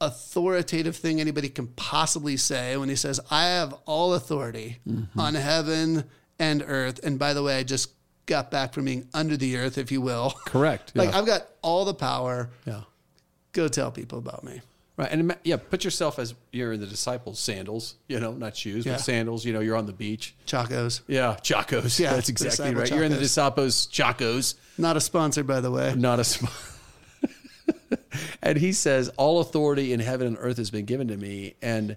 authoritative 0.00 0.96
thing 0.96 1.20
anybody 1.20 1.48
can 1.48 1.68
possibly 1.68 2.36
say 2.36 2.76
when 2.76 2.88
he 2.88 2.96
says 2.96 3.20
i 3.30 3.44
have 3.44 3.72
all 3.86 4.14
authority 4.14 4.78
mm-hmm. 4.88 5.20
on 5.20 5.34
heaven 5.34 6.04
and 6.38 6.64
earth 6.66 6.98
and 7.04 7.18
by 7.18 7.32
the 7.34 7.42
way 7.42 7.58
i 7.58 7.62
just 7.62 7.90
got 8.30 8.50
back 8.50 8.72
from 8.72 8.84
being 8.86 9.06
under 9.12 9.36
the 9.36 9.56
earth, 9.58 9.76
if 9.76 9.90
you 9.92 10.00
will. 10.00 10.30
Correct. 10.46 10.92
like 10.94 11.12
I've 11.12 11.26
got 11.26 11.48
all 11.62 11.84
the 11.84 11.92
power. 11.94 12.48
Yeah. 12.64 12.82
Go 13.52 13.68
tell 13.68 13.90
people 13.90 14.18
about 14.18 14.44
me. 14.44 14.60
Right. 14.96 15.10
And 15.10 15.34
yeah, 15.44 15.56
put 15.56 15.82
yourself 15.82 16.18
as 16.18 16.34
you're 16.52 16.72
in 16.72 16.80
the 16.80 16.86
disciples' 16.86 17.40
sandals, 17.40 17.94
you 18.06 18.20
know, 18.20 18.32
not 18.32 18.56
shoes, 18.56 18.86
Yeah. 18.86 18.92
but 18.92 19.00
sandals. 19.00 19.44
You 19.44 19.52
know, 19.52 19.60
you're 19.60 19.76
on 19.76 19.86
the 19.86 19.92
beach. 19.92 20.34
Chacos. 20.46 21.00
Yeah, 21.08 21.36
Chacos. 21.42 21.98
Yeah, 21.98 22.12
that's 22.14 22.28
exactly 22.28 22.74
right. 22.74 22.88
You're 22.90 23.02
in 23.04 23.12
the 23.12 23.18
disciples' 23.18 23.86
Chacos, 23.88 24.54
Not 24.78 24.96
a 24.96 25.00
sponsor, 25.00 25.42
by 25.42 25.60
the 25.60 25.70
way. 25.70 25.94
not 25.96 26.20
a 26.20 26.24
sponsor. 26.24 26.56
and 28.42 28.58
he 28.58 28.72
says, 28.72 29.08
All 29.16 29.40
authority 29.40 29.92
in 29.92 30.00
heaven 30.00 30.26
and 30.26 30.36
earth 30.38 30.58
has 30.58 30.70
been 30.70 30.84
given 30.84 31.08
to 31.08 31.16
me. 31.16 31.54
And 31.62 31.96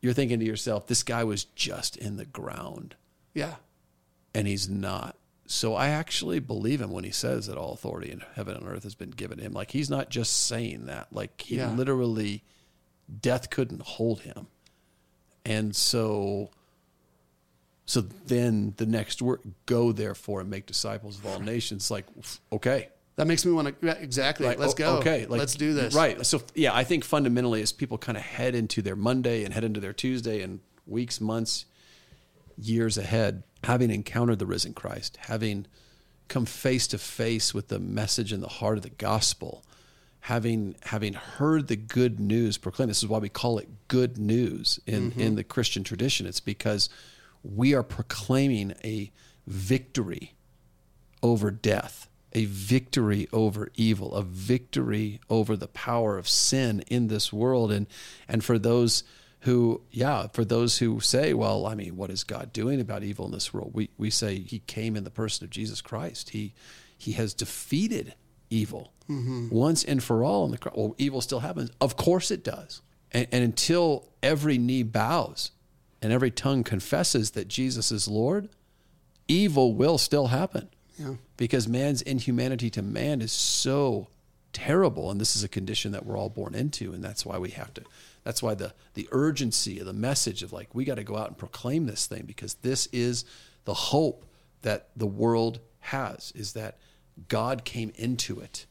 you're 0.00 0.14
thinking 0.14 0.40
to 0.40 0.44
yourself, 0.46 0.86
This 0.86 1.02
guy 1.02 1.24
was 1.24 1.44
just 1.44 1.96
in 1.96 2.16
the 2.16 2.24
ground. 2.26 2.96
Yeah. 3.34 3.54
and 4.34 4.48
he's 4.48 4.68
not. 4.68 5.16
So 5.52 5.74
I 5.74 5.88
actually 5.88 6.38
believe 6.38 6.80
him 6.80 6.90
when 6.90 7.04
he 7.04 7.10
says 7.10 7.46
that 7.46 7.58
all 7.58 7.74
authority 7.74 8.10
in 8.10 8.22
heaven 8.36 8.56
and 8.56 8.66
earth 8.66 8.84
has 8.84 8.94
been 8.94 9.10
given 9.10 9.38
him. 9.38 9.52
Like 9.52 9.70
he's 9.70 9.90
not 9.90 10.08
just 10.08 10.46
saying 10.46 10.86
that. 10.86 11.12
Like 11.12 11.42
he 11.42 11.56
Yeah. 11.56 11.70
literally, 11.72 12.42
death 13.20 13.50
couldn't 13.50 13.82
hold 13.82 14.22
him. 14.22 14.46
And 15.44 15.76
so, 15.76 16.50
so 17.84 18.00
then 18.00 18.72
the 18.78 18.86
next 18.86 19.20
word, 19.20 19.40
go 19.66 19.92
therefore 19.92 20.40
and 20.40 20.48
make 20.48 20.64
disciples 20.64 21.18
of 21.18 21.26
all 21.26 21.38
nations. 21.38 21.90
Like, 21.90 22.06
okay, 22.50 22.88
That 23.16 23.26
makes 23.26 23.44
me 23.44 23.52
want 23.52 23.78
to 23.78 24.02
exactly. 24.02 24.46
Right. 24.46 24.58
Let's 24.58 24.72
go. 24.72 24.96
Okay, 25.00 25.26
like, 25.26 25.38
let's 25.38 25.54
do 25.54 25.74
this. 25.74 25.94
Right. 25.94 26.24
So 26.24 26.40
yeah, 26.54 26.74
I 26.74 26.84
think 26.84 27.04
fundamentally, 27.04 27.60
as 27.60 27.72
people 27.72 27.98
kind 27.98 28.16
of 28.16 28.24
head 28.24 28.54
into 28.54 28.80
their 28.80 28.96
Monday 28.96 29.44
and 29.44 29.52
head 29.52 29.64
into 29.64 29.80
their 29.80 29.92
Tuesday 29.92 30.40
and 30.40 30.60
weeks, 30.86 31.20
months, 31.20 31.66
years 32.56 32.96
ahead, 32.96 33.42
having 33.64 33.90
encountered 33.90 34.38
the 34.38 34.46
risen 34.46 34.74
Christ, 34.74 35.18
having 35.22 35.66
come 36.28 36.46
face 36.46 36.86
to 36.88 36.98
face 36.98 37.52
with 37.52 37.68
the 37.68 37.78
message 37.78 38.32
and 38.32 38.42
the 38.42 38.48
heart 38.48 38.78
of 38.78 38.82
the 38.82 38.90
gospel, 38.90 39.64
having 40.20 40.74
having 40.84 41.14
heard 41.14 41.68
the 41.68 41.76
good 41.76 42.18
news 42.18 42.58
proclaimed. 42.58 42.90
This 42.90 43.02
is 43.02 43.08
why 43.08 43.18
we 43.18 43.28
call 43.28 43.58
it 43.58 43.68
good 43.88 44.18
news 44.18 44.80
in 44.86 45.10
mm-hmm. 45.10 45.20
in 45.20 45.34
the 45.36 45.44
Christian 45.44 45.84
tradition. 45.84 46.26
It's 46.26 46.40
because 46.40 46.88
we 47.42 47.74
are 47.74 47.82
proclaiming 47.82 48.74
a 48.84 49.10
victory 49.46 50.34
over 51.22 51.50
death, 51.50 52.08
a 52.32 52.46
victory 52.46 53.28
over 53.32 53.70
evil, 53.74 54.14
a 54.14 54.22
victory 54.22 55.20
over 55.28 55.56
the 55.56 55.68
power 55.68 56.18
of 56.18 56.28
sin 56.28 56.80
in 56.86 57.08
this 57.08 57.32
world. 57.32 57.70
And 57.70 57.86
and 58.28 58.44
for 58.44 58.58
those 58.58 59.04
who, 59.42 59.82
yeah, 59.90 60.28
for 60.28 60.44
those 60.44 60.78
who 60.78 61.00
say, 61.00 61.34
well, 61.34 61.66
I 61.66 61.74
mean, 61.74 61.96
what 61.96 62.10
is 62.10 62.22
God 62.22 62.52
doing 62.52 62.80
about 62.80 63.02
evil 63.02 63.26
in 63.26 63.32
this 63.32 63.52
world? 63.52 63.72
We 63.74 63.90
we 63.98 64.10
say 64.10 64.38
He 64.38 64.60
came 64.60 64.96
in 64.96 65.04
the 65.04 65.10
person 65.10 65.44
of 65.44 65.50
Jesus 65.50 65.80
Christ. 65.80 66.30
He 66.30 66.54
He 66.96 67.12
has 67.12 67.34
defeated 67.34 68.14
evil 68.50 68.92
mm-hmm. 69.08 69.48
once 69.50 69.82
and 69.84 70.02
for 70.02 70.22
all 70.22 70.44
on 70.44 70.50
the 70.50 70.58
cross. 70.58 70.74
Well, 70.76 70.94
evil 70.98 71.20
still 71.20 71.40
happens. 71.40 71.70
Of 71.80 71.96
course 71.96 72.30
it 72.30 72.44
does. 72.44 72.82
And, 73.10 73.26
and 73.32 73.42
until 73.44 74.08
every 74.22 74.58
knee 74.58 74.82
bows 74.82 75.50
and 76.00 76.12
every 76.12 76.30
tongue 76.30 76.62
confesses 76.62 77.32
that 77.32 77.48
Jesus 77.48 77.90
is 77.90 78.08
Lord, 78.08 78.48
evil 79.28 79.74
will 79.74 79.98
still 79.98 80.28
happen 80.28 80.68
Yeah. 80.98 81.14
because 81.36 81.66
man's 81.66 82.02
inhumanity 82.02 82.70
to 82.70 82.82
man 82.82 83.20
is 83.22 83.32
so 83.32 84.08
terrible 84.52 85.10
and 85.10 85.20
this 85.20 85.34
is 85.34 85.42
a 85.42 85.48
condition 85.48 85.92
that 85.92 86.04
we're 86.04 86.16
all 86.16 86.28
born 86.28 86.54
into 86.54 86.92
and 86.92 87.02
that's 87.02 87.24
why 87.24 87.38
we 87.38 87.50
have 87.50 87.72
to 87.74 87.82
that's 88.24 88.42
why 88.42 88.54
the 88.54 88.72
the 88.94 89.08
urgency 89.10 89.78
of 89.78 89.86
the 89.86 89.92
message 89.92 90.42
of 90.42 90.52
like 90.52 90.74
we 90.74 90.84
got 90.84 90.96
to 90.96 91.04
go 91.04 91.16
out 91.16 91.28
and 91.28 91.38
proclaim 91.38 91.86
this 91.86 92.06
thing 92.06 92.24
because 92.26 92.54
this 92.54 92.86
is 92.92 93.24
the 93.64 93.74
hope 93.74 94.24
that 94.62 94.88
the 94.96 95.06
world 95.06 95.60
has 95.80 96.32
is 96.34 96.52
that 96.52 96.78
God 97.28 97.64
came 97.64 97.92
into 97.96 98.40
it. 98.40 98.66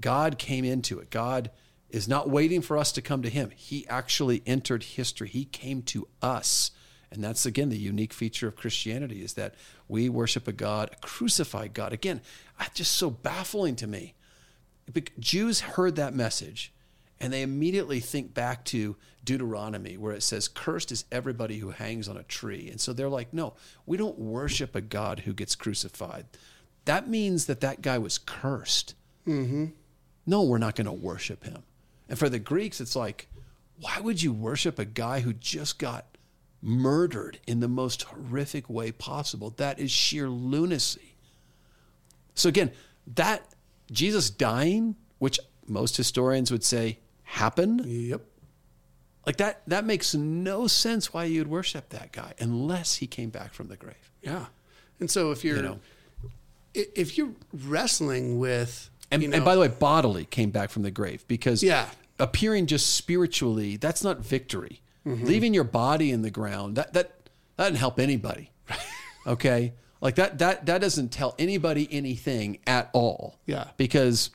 God 0.00 0.38
came 0.38 0.64
into 0.64 0.98
it. 0.98 1.10
God 1.10 1.50
is 1.88 2.08
not 2.08 2.28
waiting 2.28 2.60
for 2.60 2.76
us 2.76 2.92
to 2.92 3.02
come 3.02 3.22
to 3.22 3.30
him. 3.30 3.50
He 3.54 3.86
actually 3.88 4.42
entered 4.46 4.82
history. 4.82 5.28
He 5.28 5.44
came 5.44 5.82
to 5.82 6.08
us. 6.20 6.70
And 7.10 7.22
that's 7.22 7.46
again 7.46 7.68
the 7.68 7.78
unique 7.78 8.12
feature 8.12 8.48
of 8.48 8.56
Christianity 8.56 9.22
is 9.22 9.34
that 9.34 9.54
we 9.88 10.08
worship 10.08 10.48
a 10.48 10.52
God, 10.52 10.90
a 10.92 10.96
crucified 11.06 11.72
God. 11.72 11.92
Again, 11.92 12.20
just 12.74 12.92
so 12.92 13.10
baffling 13.10 13.76
to 13.76 13.86
me. 13.86 14.14
Jews 15.18 15.60
heard 15.60 15.96
that 15.96 16.14
message 16.14 16.73
and 17.24 17.32
they 17.32 17.40
immediately 17.40 18.00
think 18.00 18.34
back 18.34 18.66
to 18.66 18.96
Deuteronomy 19.24 19.96
where 19.96 20.12
it 20.12 20.22
says, 20.22 20.46
Cursed 20.46 20.92
is 20.92 21.06
everybody 21.10 21.56
who 21.56 21.70
hangs 21.70 22.06
on 22.06 22.18
a 22.18 22.22
tree. 22.22 22.68
And 22.70 22.78
so 22.78 22.92
they're 22.92 23.08
like, 23.08 23.32
No, 23.32 23.54
we 23.86 23.96
don't 23.96 24.18
worship 24.18 24.74
a 24.74 24.82
God 24.82 25.20
who 25.20 25.32
gets 25.32 25.54
crucified. 25.54 26.26
That 26.84 27.08
means 27.08 27.46
that 27.46 27.62
that 27.62 27.80
guy 27.80 27.96
was 27.96 28.18
cursed. 28.18 28.94
Mm-hmm. 29.26 29.68
No, 30.26 30.42
we're 30.42 30.58
not 30.58 30.76
going 30.76 30.84
to 30.84 30.92
worship 30.92 31.44
him. 31.44 31.62
And 32.10 32.18
for 32.18 32.28
the 32.28 32.38
Greeks, 32.38 32.78
it's 32.78 32.94
like, 32.94 33.26
why 33.80 34.00
would 34.00 34.22
you 34.22 34.30
worship 34.30 34.78
a 34.78 34.84
guy 34.84 35.20
who 35.20 35.32
just 35.32 35.78
got 35.78 36.04
murdered 36.60 37.38
in 37.46 37.60
the 37.60 37.68
most 37.68 38.02
horrific 38.02 38.68
way 38.68 38.92
possible? 38.92 39.54
That 39.56 39.78
is 39.78 39.90
sheer 39.90 40.28
lunacy. 40.28 41.16
So 42.34 42.50
again, 42.50 42.70
that 43.14 43.46
Jesus 43.90 44.28
dying, 44.28 44.96
which 45.18 45.40
most 45.66 45.96
historians 45.96 46.50
would 46.50 46.64
say 46.64 46.98
happened, 47.24 47.84
Yep. 47.86 48.22
like 49.26 49.36
that 49.38 49.62
that 49.66 49.84
makes 49.84 50.14
no 50.14 50.66
sense 50.66 51.12
why 51.12 51.24
you'd 51.24 51.48
worship 51.48 51.88
that 51.90 52.12
guy 52.12 52.34
unless 52.38 52.96
he 52.96 53.06
came 53.06 53.30
back 53.30 53.52
from 53.54 53.68
the 53.68 53.76
grave. 53.76 54.10
Yeah. 54.22 54.46
And 55.00 55.10
so 55.10 55.30
if 55.32 55.44
you're 55.44 55.56
You 55.56 55.62
know. 55.62 55.80
if 56.74 57.16
you're 57.18 57.32
wrestling 57.52 58.38
with 58.38 58.90
And, 59.10 59.22
you 59.22 59.28
know, 59.28 59.36
and 59.36 59.44
by 59.44 59.54
the 59.54 59.60
way, 59.60 59.68
bodily 59.68 60.24
came 60.24 60.50
back 60.50 60.70
from 60.70 60.82
the 60.82 60.90
grave 60.90 61.24
because 61.28 61.62
Yeah. 61.62 61.88
appearing 62.18 62.66
just 62.66 62.94
spiritually, 62.94 63.76
that's 63.76 64.02
not 64.04 64.20
victory. 64.20 64.80
Mm-hmm. 65.06 65.24
Leaving 65.26 65.54
your 65.54 65.64
body 65.64 66.10
in 66.10 66.22
the 66.22 66.30
ground, 66.30 66.76
that 66.76 66.92
that 66.94 67.10
that 67.56 67.64
doesn't 67.64 67.76
help 67.76 68.00
anybody. 68.00 68.50
okay? 69.26 69.72
Like 70.00 70.16
that 70.16 70.38
that 70.38 70.66
that 70.66 70.80
doesn't 70.80 71.10
tell 71.10 71.34
anybody 71.38 71.88
anything 71.90 72.58
at 72.66 72.90
all. 72.92 73.38
Yeah. 73.46 73.68
Because 73.76 74.30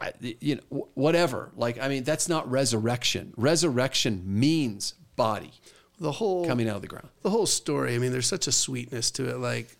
I, 0.00 0.12
you 0.40 0.56
know 0.56 0.88
whatever. 0.94 1.50
Like 1.56 1.78
I 1.80 1.88
mean 1.88 2.04
that's 2.04 2.28
not 2.28 2.50
resurrection. 2.50 3.32
Resurrection 3.36 4.22
means 4.26 4.94
body 5.16 5.52
the 5.98 6.12
whole 6.12 6.46
coming 6.46 6.68
out 6.68 6.76
of 6.76 6.82
the 6.82 6.88
ground. 6.88 7.08
the 7.22 7.30
whole 7.30 7.46
story, 7.46 7.94
I 7.94 7.98
mean, 7.98 8.10
there's 8.10 8.26
such 8.26 8.46
a 8.46 8.52
sweetness 8.52 9.10
to 9.12 9.28
it. 9.28 9.36
Like 9.38 9.76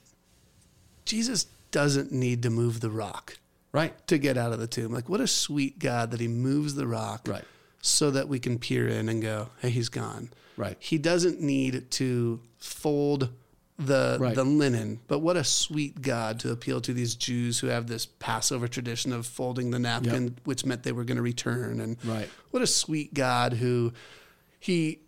Jesus 1.04 1.46
doesn't 1.70 2.12
need 2.12 2.42
to 2.42 2.50
move 2.50 2.80
the 2.80 2.90
rock 2.90 3.38
Right. 3.72 3.94
to 4.08 4.18
get 4.18 4.36
out 4.36 4.52
of 4.52 4.58
the 4.58 4.66
tomb. 4.66 4.92
Like 4.92 5.08
what 5.08 5.20
a 5.20 5.26
sweet 5.26 5.78
God 5.78 6.10
that 6.10 6.20
he 6.20 6.28
moves 6.28 6.74
the 6.74 6.86
rock 6.86 7.26
Right. 7.26 7.44
so 7.80 8.10
that 8.10 8.28
we 8.28 8.38
can 8.40 8.58
peer 8.58 8.88
in 8.88 9.08
and 9.08 9.22
go, 9.22 9.48
hey, 9.60 9.70
he's 9.70 9.88
gone. 9.88 10.30
Right. 10.56 10.76
He 10.80 10.98
doesn't 10.98 11.40
need 11.40 11.90
to 11.92 12.40
fold 12.58 13.30
the 13.80 14.18
Right. 14.20 14.34
the 14.34 14.44
linen, 14.44 15.00
but 15.08 15.20
what 15.20 15.36
a 15.36 15.44
sweet 15.44 16.02
God 16.02 16.38
to 16.40 16.50
appeal 16.52 16.80
to 16.82 16.92
these 16.92 17.14
Jews 17.14 17.58
who 17.58 17.68
have 17.68 17.86
this 17.86 18.06
Passover 18.06 18.68
tradition 18.68 19.12
of 19.12 19.26
folding 19.26 19.70
the 19.70 19.78
napkin, 19.78 20.36
which 20.44 20.64
meant 20.64 20.82
they 20.82 20.92
were 20.92 21.04
going 21.04 21.16
to 21.16 21.22
return. 21.22 21.80
And 21.80 21.96
Right. 22.04 22.28
what 22.50 22.62
a 22.62 22.66
sweet 22.66 23.14
God 23.14 23.54
who 23.54 23.92
he 24.58 25.00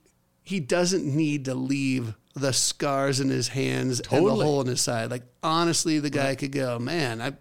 he 0.45 0.59
doesn't 0.59 1.05
need 1.05 1.45
to 1.45 1.55
leave 1.55 2.15
the 2.35 2.53
scars 2.53 3.21
in 3.21 3.29
his 3.29 3.49
hands 3.49 4.01
and 4.11 4.27
the 4.27 4.35
hole 4.45 4.61
in 4.63 4.67
his 4.67 4.81
side. 4.81 5.11
Like 5.11 5.23
honestly, 5.43 5.99
the 6.01 6.11
guy 6.11 6.35
could 6.35 6.51
go, 6.51 6.79
man, 6.81 7.21
I, 7.21 7.35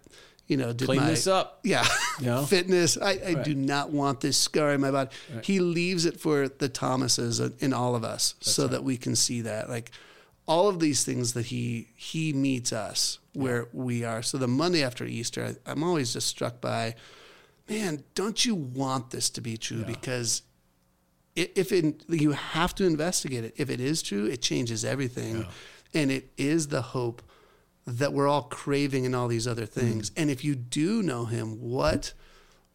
you 0.46 0.56
know, 0.56 0.72
did 0.72 0.84
Clean 0.86 1.00
my 1.00 1.10
this 1.10 1.26
up. 1.26 1.60
yeah, 1.64 1.84
know? 2.20 2.44
fitness. 2.44 2.96
I, 2.98 3.18
I 3.26 3.34
do 3.42 3.54
not 3.54 3.90
want 3.90 4.20
this 4.20 4.36
scar 4.36 4.72
in 4.74 4.80
my 4.80 4.90
body. 4.90 5.10
He 5.42 5.58
leaves 5.60 6.04
it 6.04 6.20
for 6.20 6.46
the 6.48 6.68
Thomases 6.68 7.40
in 7.40 7.72
all 7.72 7.96
of 7.96 8.04
us, 8.04 8.34
so 8.40 8.68
that 8.68 8.84
we 8.84 8.96
can 8.96 9.16
see 9.16 9.40
that. 9.42 9.68
Like 9.68 9.90
all 10.52 10.68
of 10.68 10.80
these 10.80 11.02
things 11.02 11.32
that 11.32 11.46
he 11.46 11.88
he 11.96 12.34
meets 12.34 12.74
us 12.74 13.18
where 13.32 13.68
we 13.72 14.04
are. 14.04 14.22
So 14.22 14.36
the 14.36 14.46
Monday 14.46 14.82
after 14.84 15.06
Easter, 15.06 15.56
I, 15.66 15.70
I'm 15.70 15.82
always 15.82 16.12
just 16.12 16.26
struck 16.26 16.60
by, 16.60 16.94
man, 17.70 18.04
don't 18.14 18.44
you 18.44 18.54
want 18.54 19.10
this 19.10 19.30
to 19.30 19.40
be 19.40 19.56
true? 19.56 19.82
Because 19.82 20.42
if 21.34 21.72
it, 21.72 22.04
you 22.06 22.32
have 22.32 22.74
to 22.74 22.84
investigate 22.84 23.44
it. 23.44 23.54
If 23.56 23.70
it 23.70 23.80
is 23.80 24.02
true, 24.02 24.26
it 24.26 24.42
changes 24.42 24.84
everything, 24.84 25.46
and 25.94 26.10
it 26.10 26.30
is 26.36 26.68
the 26.68 26.82
hope 26.82 27.22
that 27.86 28.12
we're 28.12 28.28
all 28.28 28.42
craving 28.42 29.06
in 29.06 29.14
all 29.14 29.28
these 29.28 29.48
other 29.48 29.66
mm. 29.66 29.70
things. 29.80 30.12
And 30.18 30.28
if 30.28 30.44
you 30.44 30.54
do 30.54 31.02
know 31.02 31.24
Him, 31.24 31.62
what 31.62 32.12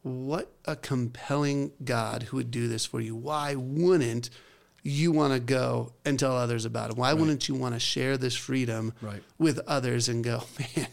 what 0.01 0.51
a 0.65 0.75
compelling 0.75 1.73
God 1.83 2.23
who 2.23 2.37
would 2.37 2.49
do 2.49 2.67
this 2.67 2.87
for 2.87 2.99
you. 3.01 3.15
Why 3.15 3.53
wouldn't 3.53 4.31
you 4.87 5.11
want 5.11 5.33
to 5.33 5.39
go 5.39 5.91
and 6.05 6.17
tell 6.17 6.35
others 6.35 6.63
about 6.63 6.91
it? 6.91 6.97
Why 6.97 7.13
wouldn't 7.13 7.49
you 7.49 7.55
want 7.55 7.73
to 7.75 7.79
share 7.79 8.17
this 8.17 8.35
freedom 8.35 8.93
Right. 9.01 9.21
with 9.37 9.59
others 9.67 10.07
and 10.07 10.23
go, 10.23 10.43
man, 10.77 10.87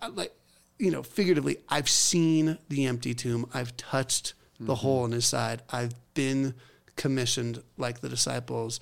I 0.00 0.08
like, 0.08 0.32
you 0.78 0.90
know, 0.90 1.02
figuratively, 1.02 1.58
I've 1.68 1.88
seen 1.88 2.58
the 2.68 2.86
empty 2.86 3.14
tomb. 3.14 3.48
I've 3.52 3.76
touched 3.76 4.34
the 4.58 4.66
mm-hmm. 4.66 4.74
hole 4.74 5.04
in 5.04 5.12
his 5.12 5.26
side. 5.26 5.62
I've 5.70 5.94
been 6.14 6.54
commissioned 6.94 7.62
like 7.76 8.00
the 8.00 8.08
disciples. 8.08 8.78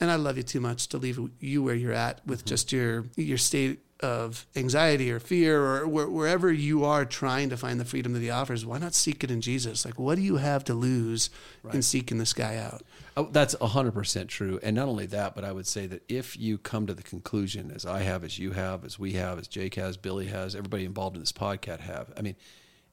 And 0.00 0.10
I 0.12 0.14
love 0.14 0.36
you 0.36 0.44
too 0.44 0.60
much 0.60 0.88
to 0.88 0.98
leave 0.98 1.18
you 1.40 1.62
where 1.64 1.74
you're 1.74 1.92
at 1.92 2.24
with 2.24 2.40
mm-hmm. 2.40 2.48
just 2.48 2.70
your 2.70 3.06
your 3.16 3.38
state 3.38 3.80
of 4.00 4.46
anxiety 4.54 5.10
or 5.10 5.18
fear 5.18 5.60
or 5.64 5.88
wherever 5.88 6.52
you 6.52 6.84
are 6.84 7.04
trying 7.04 7.50
to 7.50 7.56
find 7.56 7.80
the 7.80 7.84
freedom 7.84 8.12
that 8.12 8.22
he 8.22 8.30
offers, 8.30 8.64
why 8.64 8.78
not 8.78 8.94
seek 8.94 9.24
it 9.24 9.30
in 9.30 9.40
Jesus? 9.40 9.84
Like, 9.84 9.98
what 9.98 10.14
do 10.14 10.22
you 10.22 10.36
have 10.36 10.62
to 10.64 10.74
lose 10.74 11.30
right. 11.62 11.74
in 11.74 11.82
seeking 11.82 12.18
this 12.18 12.32
guy 12.32 12.56
out? 12.56 12.82
Oh, 13.16 13.28
that's 13.30 13.56
100% 13.56 14.28
true. 14.28 14.60
And 14.62 14.76
not 14.76 14.86
only 14.86 15.06
that, 15.06 15.34
but 15.34 15.44
I 15.44 15.50
would 15.50 15.66
say 15.66 15.86
that 15.86 16.02
if 16.08 16.38
you 16.38 16.58
come 16.58 16.86
to 16.86 16.94
the 16.94 17.02
conclusion, 17.02 17.72
as 17.74 17.84
I 17.84 18.00
have, 18.02 18.22
as 18.22 18.38
you 18.38 18.52
have, 18.52 18.84
as 18.84 18.98
we 18.98 19.14
have, 19.14 19.38
as 19.38 19.48
Jake 19.48 19.74
has, 19.74 19.96
Billy 19.96 20.26
has, 20.26 20.54
everybody 20.54 20.84
involved 20.84 21.16
in 21.16 21.22
this 21.22 21.32
podcast 21.32 21.80
have, 21.80 22.12
I 22.16 22.22
mean, 22.22 22.36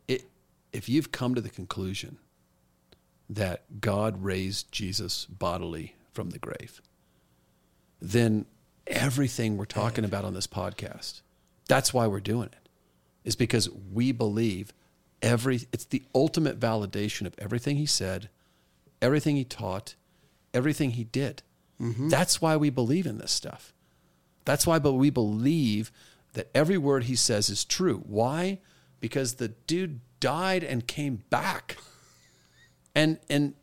it, 0.08 0.26
if 0.74 0.90
you've 0.90 1.12
come 1.12 1.36
to 1.36 1.42
the 1.42 1.50
conclusion 1.50 2.18
that 3.30 3.80
God 3.80 4.24
raised 4.24 4.72
Jesus 4.72 5.26
bodily 5.26 5.96
from 6.14 6.32
the 6.32 6.40
grave, 6.40 6.82
then 8.02 8.46
everything 8.88 9.58
we're 9.58 9.66
talking 9.66 10.06
about 10.06 10.26
on 10.26 10.34
this 10.34 10.48
podcast, 10.48 11.22
that's 11.68 11.94
why 11.94 12.08
we're 12.08 12.20
doing 12.20 12.50
it, 12.52 12.70
is 13.24 13.36
because 13.36 13.70
we 13.70 14.12
believe 14.12 14.74
every, 15.22 15.62
it's 15.72 15.86
the 15.86 16.04
ultimate 16.14 16.60
validation 16.60 17.26
of 17.26 17.36
everything 17.38 17.78
he 17.78 17.86
said, 17.86 18.30
everything 19.02 19.36
he 19.36 19.44
taught, 19.44 19.96
everything 20.54 20.92
he 20.92 21.04
did. 21.04 21.42
Mm-hmm. 21.82 22.10
That's 22.10 22.42
why 22.42 22.56
we 22.56 22.70
believe 22.70 23.06
in 23.06 23.18
this 23.18 23.32
stuff. 23.32 23.74
That's 24.46 24.68
why, 24.68 24.80
but 24.80 24.94
we 24.94 25.10
believe 25.10 25.92
that 26.34 26.50
every 26.54 26.78
word 26.78 27.06
he 27.06 27.16
says 27.16 27.50
is 27.50 27.66
true. 27.66 28.04
Why? 28.06 28.60
Because 29.00 29.36
the 29.36 29.50
dude 29.50 30.00
died 30.20 30.64
and 30.64 30.88
came 30.88 31.24
back. 31.30 31.78
And 32.94 33.20
and 33.30 33.56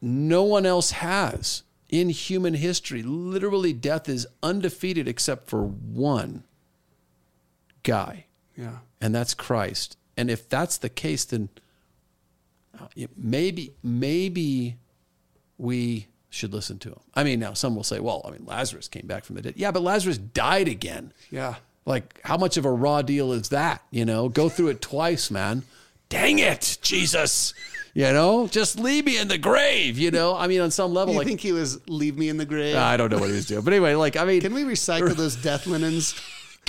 no 0.00 0.44
one 0.44 0.64
else 0.64 0.92
has 0.92 1.62
in 1.88 2.10
human 2.10 2.54
history. 2.54 3.02
Literally, 3.02 3.72
death 3.72 4.08
is 4.08 4.26
undefeated 4.42 5.08
except 5.08 5.48
for 5.48 5.62
one 5.64 6.44
guy. 7.82 8.26
Yeah. 8.56 8.78
And 9.00 9.14
that's 9.14 9.34
Christ. 9.34 9.96
And 10.16 10.30
if 10.30 10.48
that's 10.48 10.78
the 10.78 10.88
case, 10.88 11.24
then 11.24 11.48
uh, 12.78 12.86
maybe, 13.16 13.72
maybe 13.82 14.76
we 15.56 16.08
should 16.28 16.52
listen 16.52 16.78
to 16.80 16.90
him. 16.90 17.00
I 17.14 17.24
mean, 17.24 17.40
now 17.40 17.54
some 17.54 17.74
will 17.74 17.84
say, 17.84 18.00
well, 18.00 18.22
I 18.26 18.30
mean, 18.30 18.44
Lazarus 18.44 18.88
came 18.88 19.06
back 19.06 19.24
from 19.24 19.36
the 19.36 19.42
dead. 19.42 19.54
Yeah, 19.56 19.70
but 19.70 19.82
Lazarus 19.82 20.18
died 20.18 20.68
again. 20.68 21.12
Yeah. 21.30 21.56
Like, 21.86 22.20
how 22.24 22.36
much 22.36 22.56
of 22.56 22.66
a 22.66 22.70
raw 22.70 23.00
deal 23.00 23.32
is 23.32 23.48
that? 23.48 23.82
You 23.90 24.04
know, 24.04 24.28
go 24.28 24.48
through 24.48 24.68
it 24.68 24.82
twice, 24.82 25.30
man. 25.30 25.62
Dang 26.10 26.38
it, 26.38 26.78
Jesus. 26.82 27.54
You 27.94 28.12
know, 28.12 28.46
just 28.46 28.78
leave 28.78 29.04
me 29.04 29.18
in 29.18 29.28
the 29.28 29.38
grave. 29.38 29.98
You 29.98 30.10
know, 30.10 30.36
I 30.36 30.46
mean, 30.46 30.60
on 30.60 30.70
some 30.70 30.92
level, 30.92 31.14
you 31.14 31.18
like, 31.18 31.26
think 31.26 31.40
he 31.40 31.52
was 31.52 31.86
leave 31.88 32.16
me 32.16 32.28
in 32.28 32.36
the 32.36 32.44
grave? 32.44 32.76
I 32.76 32.96
don't 32.96 33.10
know 33.10 33.18
what 33.18 33.28
he 33.28 33.34
was 33.34 33.46
doing, 33.46 33.64
but 33.64 33.72
anyway, 33.72 33.94
like, 33.94 34.16
I 34.16 34.24
mean, 34.24 34.40
can 34.40 34.54
we 34.54 34.64
recycle 34.64 35.14
those 35.14 35.36
death 35.36 35.66
linens? 35.66 36.20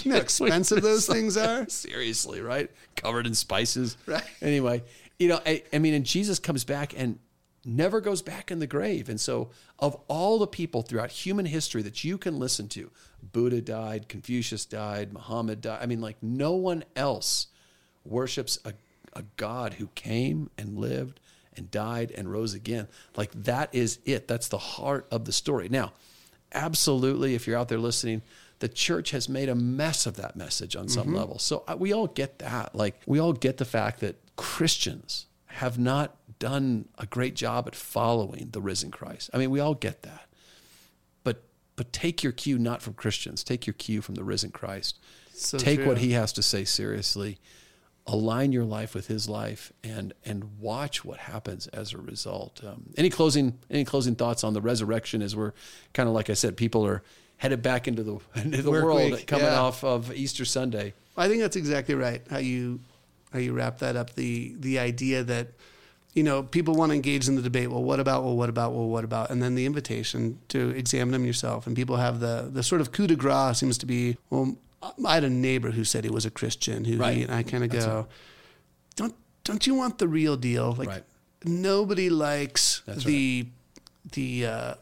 You 0.05 0.11
know 0.11 0.15
how 0.15 0.21
expensive 0.21 0.81
those 0.81 1.07
things 1.07 1.35
are. 1.35 1.65
Seriously, 1.67 2.39
right? 2.39 2.71
Covered 2.95 3.27
in 3.27 3.33
spices. 3.33 3.97
Right. 4.05 4.23
Anyway, 4.41 4.83
you 5.17 5.27
know, 5.27 5.41
I, 5.45 5.63
I 5.73 5.79
mean, 5.79 5.93
and 5.93 6.05
Jesus 6.05 6.39
comes 6.39 6.63
back 6.63 6.93
and 6.97 7.19
never 7.65 7.99
goes 7.99 8.21
back 8.21 8.51
in 8.51 8.59
the 8.59 8.67
grave. 8.67 9.09
And 9.09 9.19
so, 9.19 9.49
of 9.77 9.99
all 10.07 10.39
the 10.39 10.47
people 10.47 10.81
throughout 10.81 11.11
human 11.11 11.45
history 11.45 11.81
that 11.81 12.03
you 12.03 12.17
can 12.17 12.39
listen 12.39 12.67
to, 12.69 12.91
Buddha 13.21 13.61
died, 13.61 14.07
Confucius 14.07 14.65
died, 14.65 15.13
Muhammad 15.13 15.61
died. 15.61 15.79
I 15.81 15.85
mean, 15.85 16.01
like, 16.01 16.17
no 16.21 16.53
one 16.53 16.83
else 16.95 17.47
worships 18.05 18.57
a 18.63 18.73
a 19.19 19.23
God 19.37 19.75
who 19.75 19.87
came 19.93 20.49
and 20.57 20.77
lived 20.77 21.19
and 21.55 21.69
died 21.69 22.11
and 22.11 22.31
rose 22.31 22.53
again. 22.53 22.87
Like 23.15 23.31
that 23.43 23.69
is 23.73 23.99
it. 24.05 24.27
That's 24.27 24.47
the 24.47 24.57
heart 24.57 25.05
of 25.11 25.25
the 25.25 25.33
story. 25.33 25.69
Now, 25.69 25.91
absolutely, 26.53 27.35
if 27.35 27.45
you're 27.45 27.57
out 27.57 27.67
there 27.67 27.77
listening, 27.79 28.23
the 28.59 28.69
church 28.69 29.11
has 29.11 29.29
made 29.29 29.49
a 29.49 29.55
mess 29.55 30.05
of 30.05 30.15
that 30.15 30.35
message 30.35 30.75
on 30.75 30.87
some 30.87 31.07
mm-hmm. 31.07 31.15
level. 31.15 31.39
So 31.39 31.63
uh, 31.67 31.75
we 31.77 31.93
all 31.93 32.07
get 32.07 32.39
that. 32.39 32.73
Like 32.73 32.99
we 33.05 33.19
all 33.19 33.33
get 33.33 33.57
the 33.57 33.65
fact 33.65 33.99
that 33.99 34.15
Christians 34.37 35.27
have 35.47 35.77
not 35.77 36.15
done 36.39 36.87
a 36.97 37.05
great 37.05 37.35
job 37.35 37.67
at 37.67 37.75
following 37.75 38.49
the 38.51 38.61
risen 38.61 38.89
Christ. 38.89 39.29
I 39.33 39.37
mean, 39.37 39.51
we 39.51 39.59
all 39.59 39.75
get 39.75 40.03
that. 40.03 40.27
But 41.23 41.43
but 41.75 41.91
take 41.91 42.23
your 42.23 42.31
cue 42.31 42.57
not 42.57 42.81
from 42.81 42.93
Christians. 42.93 43.43
Take 43.43 43.67
your 43.67 43.73
cue 43.73 44.01
from 44.01 44.15
the 44.15 44.23
risen 44.23 44.51
Christ. 44.51 44.97
So 45.33 45.57
take 45.57 45.79
true. 45.79 45.87
what 45.87 45.97
he 45.97 46.11
has 46.11 46.33
to 46.33 46.41
say 46.41 46.63
seriously 46.63 47.39
align 48.11 48.51
your 48.51 48.65
life 48.65 48.95
with 48.95 49.07
his 49.07 49.29
life 49.29 49.71
and 49.83 50.13
and 50.25 50.59
watch 50.59 51.05
what 51.05 51.19
happens 51.19 51.67
as 51.67 51.93
a 51.93 51.97
result. 51.97 52.61
Um, 52.65 52.93
any 52.97 53.09
closing 53.09 53.59
any 53.69 53.85
closing 53.85 54.15
thoughts 54.15 54.43
on 54.43 54.53
the 54.53 54.61
resurrection 54.61 55.21
as 55.21 55.35
we're 55.35 55.53
kind 55.93 56.09
of 56.09 56.15
like 56.15 56.29
i 56.29 56.33
said 56.33 56.57
people 56.57 56.85
are 56.85 57.03
headed 57.37 57.61
back 57.61 57.87
into 57.87 58.03
the 58.03 58.19
into 58.35 58.61
the 58.61 58.71
Work 58.71 58.83
world 58.83 59.11
week, 59.11 59.27
coming 59.27 59.45
yeah. 59.45 59.59
off 59.59 59.83
of 59.83 60.13
easter 60.13 60.45
sunday. 60.45 60.93
I 61.17 61.27
think 61.27 61.41
that's 61.41 61.55
exactly 61.55 61.95
right 61.95 62.21
how 62.29 62.37
you 62.37 62.79
how 63.31 63.39
you 63.39 63.53
wrap 63.53 63.79
that 63.79 63.95
up. 63.95 64.15
The 64.15 64.55
the 64.59 64.79
idea 64.79 65.23
that 65.23 65.49
you 66.13 66.23
know 66.23 66.43
people 66.43 66.75
want 66.75 66.91
to 66.91 66.95
engage 66.95 67.27
in 67.27 67.35
the 67.35 67.41
debate 67.41 67.69
well 67.69 67.83
what 67.83 67.99
about 67.99 68.23
well 68.23 68.35
what 68.35 68.49
about 68.49 68.73
well 68.73 68.87
what 68.87 69.03
about? 69.03 69.29
And 69.29 69.41
then 69.41 69.55
the 69.55 69.65
invitation 69.65 70.39
to 70.49 70.69
examine 70.71 71.11
them 71.11 71.25
yourself. 71.25 71.67
And 71.67 71.75
people 71.75 71.97
have 71.97 72.19
the 72.19 72.49
the 72.51 72.63
sort 72.63 72.81
of 72.81 72.91
coup 72.91 73.07
de 73.07 73.15
grace 73.15 73.59
seems 73.59 73.77
to 73.79 73.85
be 73.85 74.17
well 74.29 74.57
I 74.81 75.13
had 75.13 75.23
a 75.23 75.29
neighbor 75.29 75.71
who 75.71 75.83
said 75.83 76.03
he 76.03 76.09
was 76.09 76.25
a 76.25 76.31
Christian. 76.31 76.85
Who 76.85 76.97
right. 76.97 77.17
he, 77.17 77.23
and 77.23 77.33
I 77.33 77.43
kind 77.43 77.63
of 77.63 77.69
go, 77.69 78.07
don't 78.95 79.15
don't 79.43 79.65
you 79.67 79.75
want 79.75 79.97
the 79.97 80.07
real 80.07 80.37
deal? 80.37 80.73
Like 80.73 80.87
right. 80.87 81.03
nobody 81.43 82.09
likes 82.09 82.81
That's 82.85 83.03
the 83.03 83.43
right. 83.43 84.13
the 84.13 84.45
uh, 84.45 84.73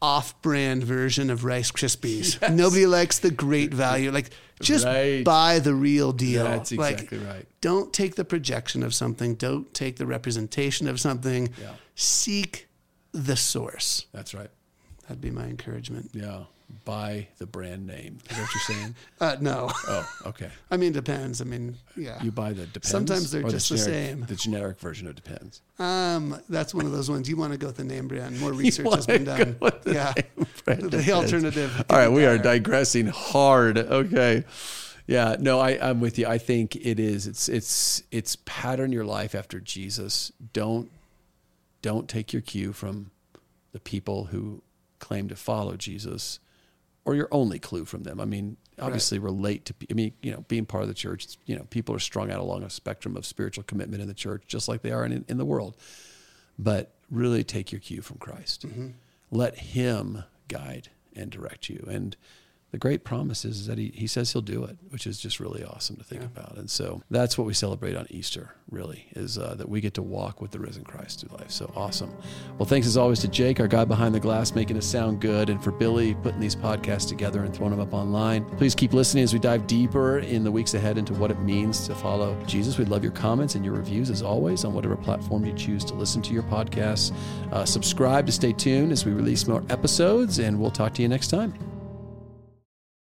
off-brand 0.00 0.84
version 0.84 1.30
of 1.30 1.44
Rice 1.44 1.70
Krispies. 1.70 2.38
Yes. 2.42 2.50
Nobody 2.50 2.86
likes 2.86 3.18
the 3.18 3.30
great 3.30 3.72
value. 3.74 4.10
Like 4.10 4.30
just 4.60 4.84
right. 4.84 5.24
buy 5.24 5.58
the 5.58 5.74
real 5.74 6.12
deal. 6.12 6.44
That's 6.44 6.72
exactly 6.72 7.18
like, 7.18 7.28
right. 7.28 7.46
Don't 7.60 7.92
take 7.92 8.14
the 8.14 8.24
projection 8.24 8.82
of 8.82 8.94
something. 8.94 9.34
Don't 9.34 9.72
take 9.74 9.96
the 9.96 10.06
representation 10.06 10.88
of 10.88 11.00
something. 11.00 11.50
Yeah. 11.60 11.74
Seek 11.94 12.68
the 13.12 13.36
source. 13.36 14.06
That's 14.12 14.34
right. 14.34 14.50
That'd 15.02 15.20
be 15.20 15.30
my 15.30 15.44
encouragement. 15.44 16.10
Yeah 16.12 16.44
buy 16.84 17.28
the 17.38 17.46
brand 17.46 17.86
name. 17.86 18.18
Is 18.28 18.36
that 18.36 18.42
what 18.42 18.54
you're 18.54 18.76
saying? 18.76 18.94
uh, 19.20 19.36
no. 19.40 19.70
Oh, 19.88 20.08
okay. 20.26 20.50
I 20.70 20.76
mean, 20.76 20.92
depends. 20.92 21.40
I 21.40 21.44
mean, 21.44 21.76
yeah. 21.96 22.22
You 22.22 22.32
buy 22.32 22.52
the 22.52 22.66
depends. 22.66 22.88
Sometimes 22.88 23.30
they're 23.30 23.42
just 23.42 23.68
the, 23.68 23.76
generic, 23.76 23.92
the, 23.92 24.06
same. 24.08 24.26
The 24.26 24.34
generic 24.36 24.80
version 24.80 25.06
of 25.06 25.14
depends. 25.14 25.62
Um, 25.78 26.40
that's 26.48 26.74
one 26.74 26.86
of 26.86 26.92
those 26.92 27.10
ones 27.10 27.28
you 27.28 27.36
want 27.36 27.52
to 27.52 27.58
go 27.58 27.68
with 27.68 27.76
the 27.76 27.84
name 27.84 28.08
brand. 28.08 28.40
More 28.40 28.52
research 28.52 28.92
has 28.94 29.06
been 29.06 29.24
done. 29.24 29.56
yeah. 29.86 30.12
The 30.64 30.76
depends. 30.76 31.10
alternative. 31.10 31.84
All 31.90 31.96
right, 31.96 32.08
we 32.08 32.24
are 32.24 32.38
digressing 32.38 33.08
hard. 33.08 33.78
Okay. 33.78 34.44
Yeah, 35.08 35.34
no, 35.40 35.58
I, 35.58 35.70
I'm 35.70 36.00
with 36.00 36.16
you. 36.18 36.26
I 36.26 36.38
think 36.38 36.76
it 36.76 37.00
is. 37.00 37.26
It's 37.26 37.48
it's 37.48 38.04
it's 38.12 38.36
pattern 38.44 38.92
your 38.92 39.04
life 39.04 39.34
after 39.34 39.58
Jesus. 39.58 40.30
Don't 40.52 40.88
don't 41.82 42.08
take 42.08 42.32
your 42.32 42.42
cue 42.42 42.72
from 42.72 43.10
the 43.72 43.80
people 43.80 44.26
who 44.26 44.62
claim 45.00 45.28
to 45.28 45.36
follow 45.36 45.76
Jesus 45.76 46.38
or 47.04 47.14
your 47.14 47.28
only 47.30 47.58
clue 47.58 47.84
from 47.84 48.04
them. 48.04 48.20
I 48.20 48.24
mean, 48.24 48.56
obviously 48.78 49.18
right. 49.18 49.24
relate 49.24 49.64
to, 49.66 49.74
I 49.90 49.94
mean, 49.94 50.12
you 50.22 50.30
know, 50.32 50.44
being 50.48 50.66
part 50.66 50.82
of 50.82 50.88
the 50.88 50.94
church, 50.94 51.36
you 51.46 51.56
know, 51.56 51.64
people 51.70 51.94
are 51.94 52.00
strung 52.00 52.30
out 52.30 52.38
along 52.38 52.62
a 52.62 52.70
spectrum 52.70 53.16
of 53.16 53.26
spiritual 53.26 53.64
commitment 53.64 54.02
in 54.02 54.08
the 54.08 54.14
church, 54.14 54.44
just 54.46 54.68
like 54.68 54.82
they 54.82 54.92
are 54.92 55.04
in, 55.04 55.24
in 55.28 55.38
the 55.38 55.44
world. 55.44 55.76
But 56.58 56.94
really 57.10 57.44
take 57.44 57.72
your 57.72 57.80
cue 57.80 58.02
from 58.02 58.18
Christ. 58.18 58.66
Mm-hmm. 58.66 58.88
Let 59.30 59.58
Him 59.58 60.24
guide 60.48 60.90
and 61.14 61.30
direct 61.30 61.68
you. 61.68 61.86
And 61.90 62.16
the 62.72 62.78
great 62.78 63.04
promise 63.04 63.44
is 63.44 63.66
that 63.66 63.76
he, 63.76 63.92
he 63.94 64.06
says 64.06 64.32
he'll 64.32 64.40
do 64.40 64.64
it, 64.64 64.78
which 64.88 65.06
is 65.06 65.20
just 65.20 65.40
really 65.40 65.62
awesome 65.62 65.96
to 65.96 66.04
think 66.04 66.22
yeah. 66.22 66.28
about. 66.28 66.56
And 66.56 66.70
so 66.70 67.02
that's 67.10 67.36
what 67.36 67.46
we 67.46 67.52
celebrate 67.52 67.94
on 67.94 68.06
Easter, 68.08 68.54
really, 68.70 69.08
is 69.14 69.36
uh, 69.36 69.54
that 69.58 69.68
we 69.68 69.82
get 69.82 69.92
to 69.94 70.02
walk 70.02 70.40
with 70.40 70.52
the 70.52 70.58
risen 70.58 70.82
Christ 70.82 71.20
through 71.20 71.36
life. 71.36 71.50
So 71.50 71.70
awesome. 71.76 72.10
Well, 72.56 72.66
thanks 72.66 72.86
as 72.86 72.96
always 72.96 73.18
to 73.20 73.28
Jake, 73.28 73.60
our 73.60 73.68
guy 73.68 73.84
behind 73.84 74.14
the 74.14 74.20
glass, 74.20 74.54
making 74.54 74.78
us 74.78 74.86
sound 74.86 75.20
good, 75.20 75.50
and 75.50 75.62
for 75.62 75.70
Billy 75.70 76.14
putting 76.14 76.40
these 76.40 76.56
podcasts 76.56 77.06
together 77.06 77.44
and 77.44 77.54
throwing 77.54 77.72
them 77.72 77.80
up 77.80 77.92
online. 77.92 78.46
Please 78.56 78.74
keep 78.74 78.94
listening 78.94 79.22
as 79.22 79.34
we 79.34 79.38
dive 79.38 79.66
deeper 79.66 80.20
in 80.20 80.42
the 80.42 80.50
weeks 80.50 80.72
ahead 80.72 80.96
into 80.96 81.12
what 81.12 81.30
it 81.30 81.38
means 81.40 81.86
to 81.86 81.94
follow 81.94 82.42
Jesus. 82.46 82.78
We'd 82.78 82.88
love 82.88 83.02
your 83.02 83.12
comments 83.12 83.54
and 83.54 83.66
your 83.66 83.74
reviews, 83.74 84.08
as 84.08 84.22
always, 84.22 84.64
on 84.64 84.72
whatever 84.72 84.96
platform 84.96 85.44
you 85.44 85.52
choose 85.52 85.84
to 85.84 85.94
listen 85.94 86.22
to 86.22 86.32
your 86.32 86.44
podcasts. 86.44 87.14
Uh, 87.52 87.66
subscribe 87.66 88.24
to 88.24 88.32
stay 88.32 88.54
tuned 88.54 88.92
as 88.92 89.04
we 89.04 89.12
release 89.12 89.46
more 89.46 89.62
episodes, 89.68 90.38
and 90.38 90.58
we'll 90.58 90.70
talk 90.70 90.94
to 90.94 91.02
you 91.02 91.08
next 91.08 91.28
time. 91.28 91.52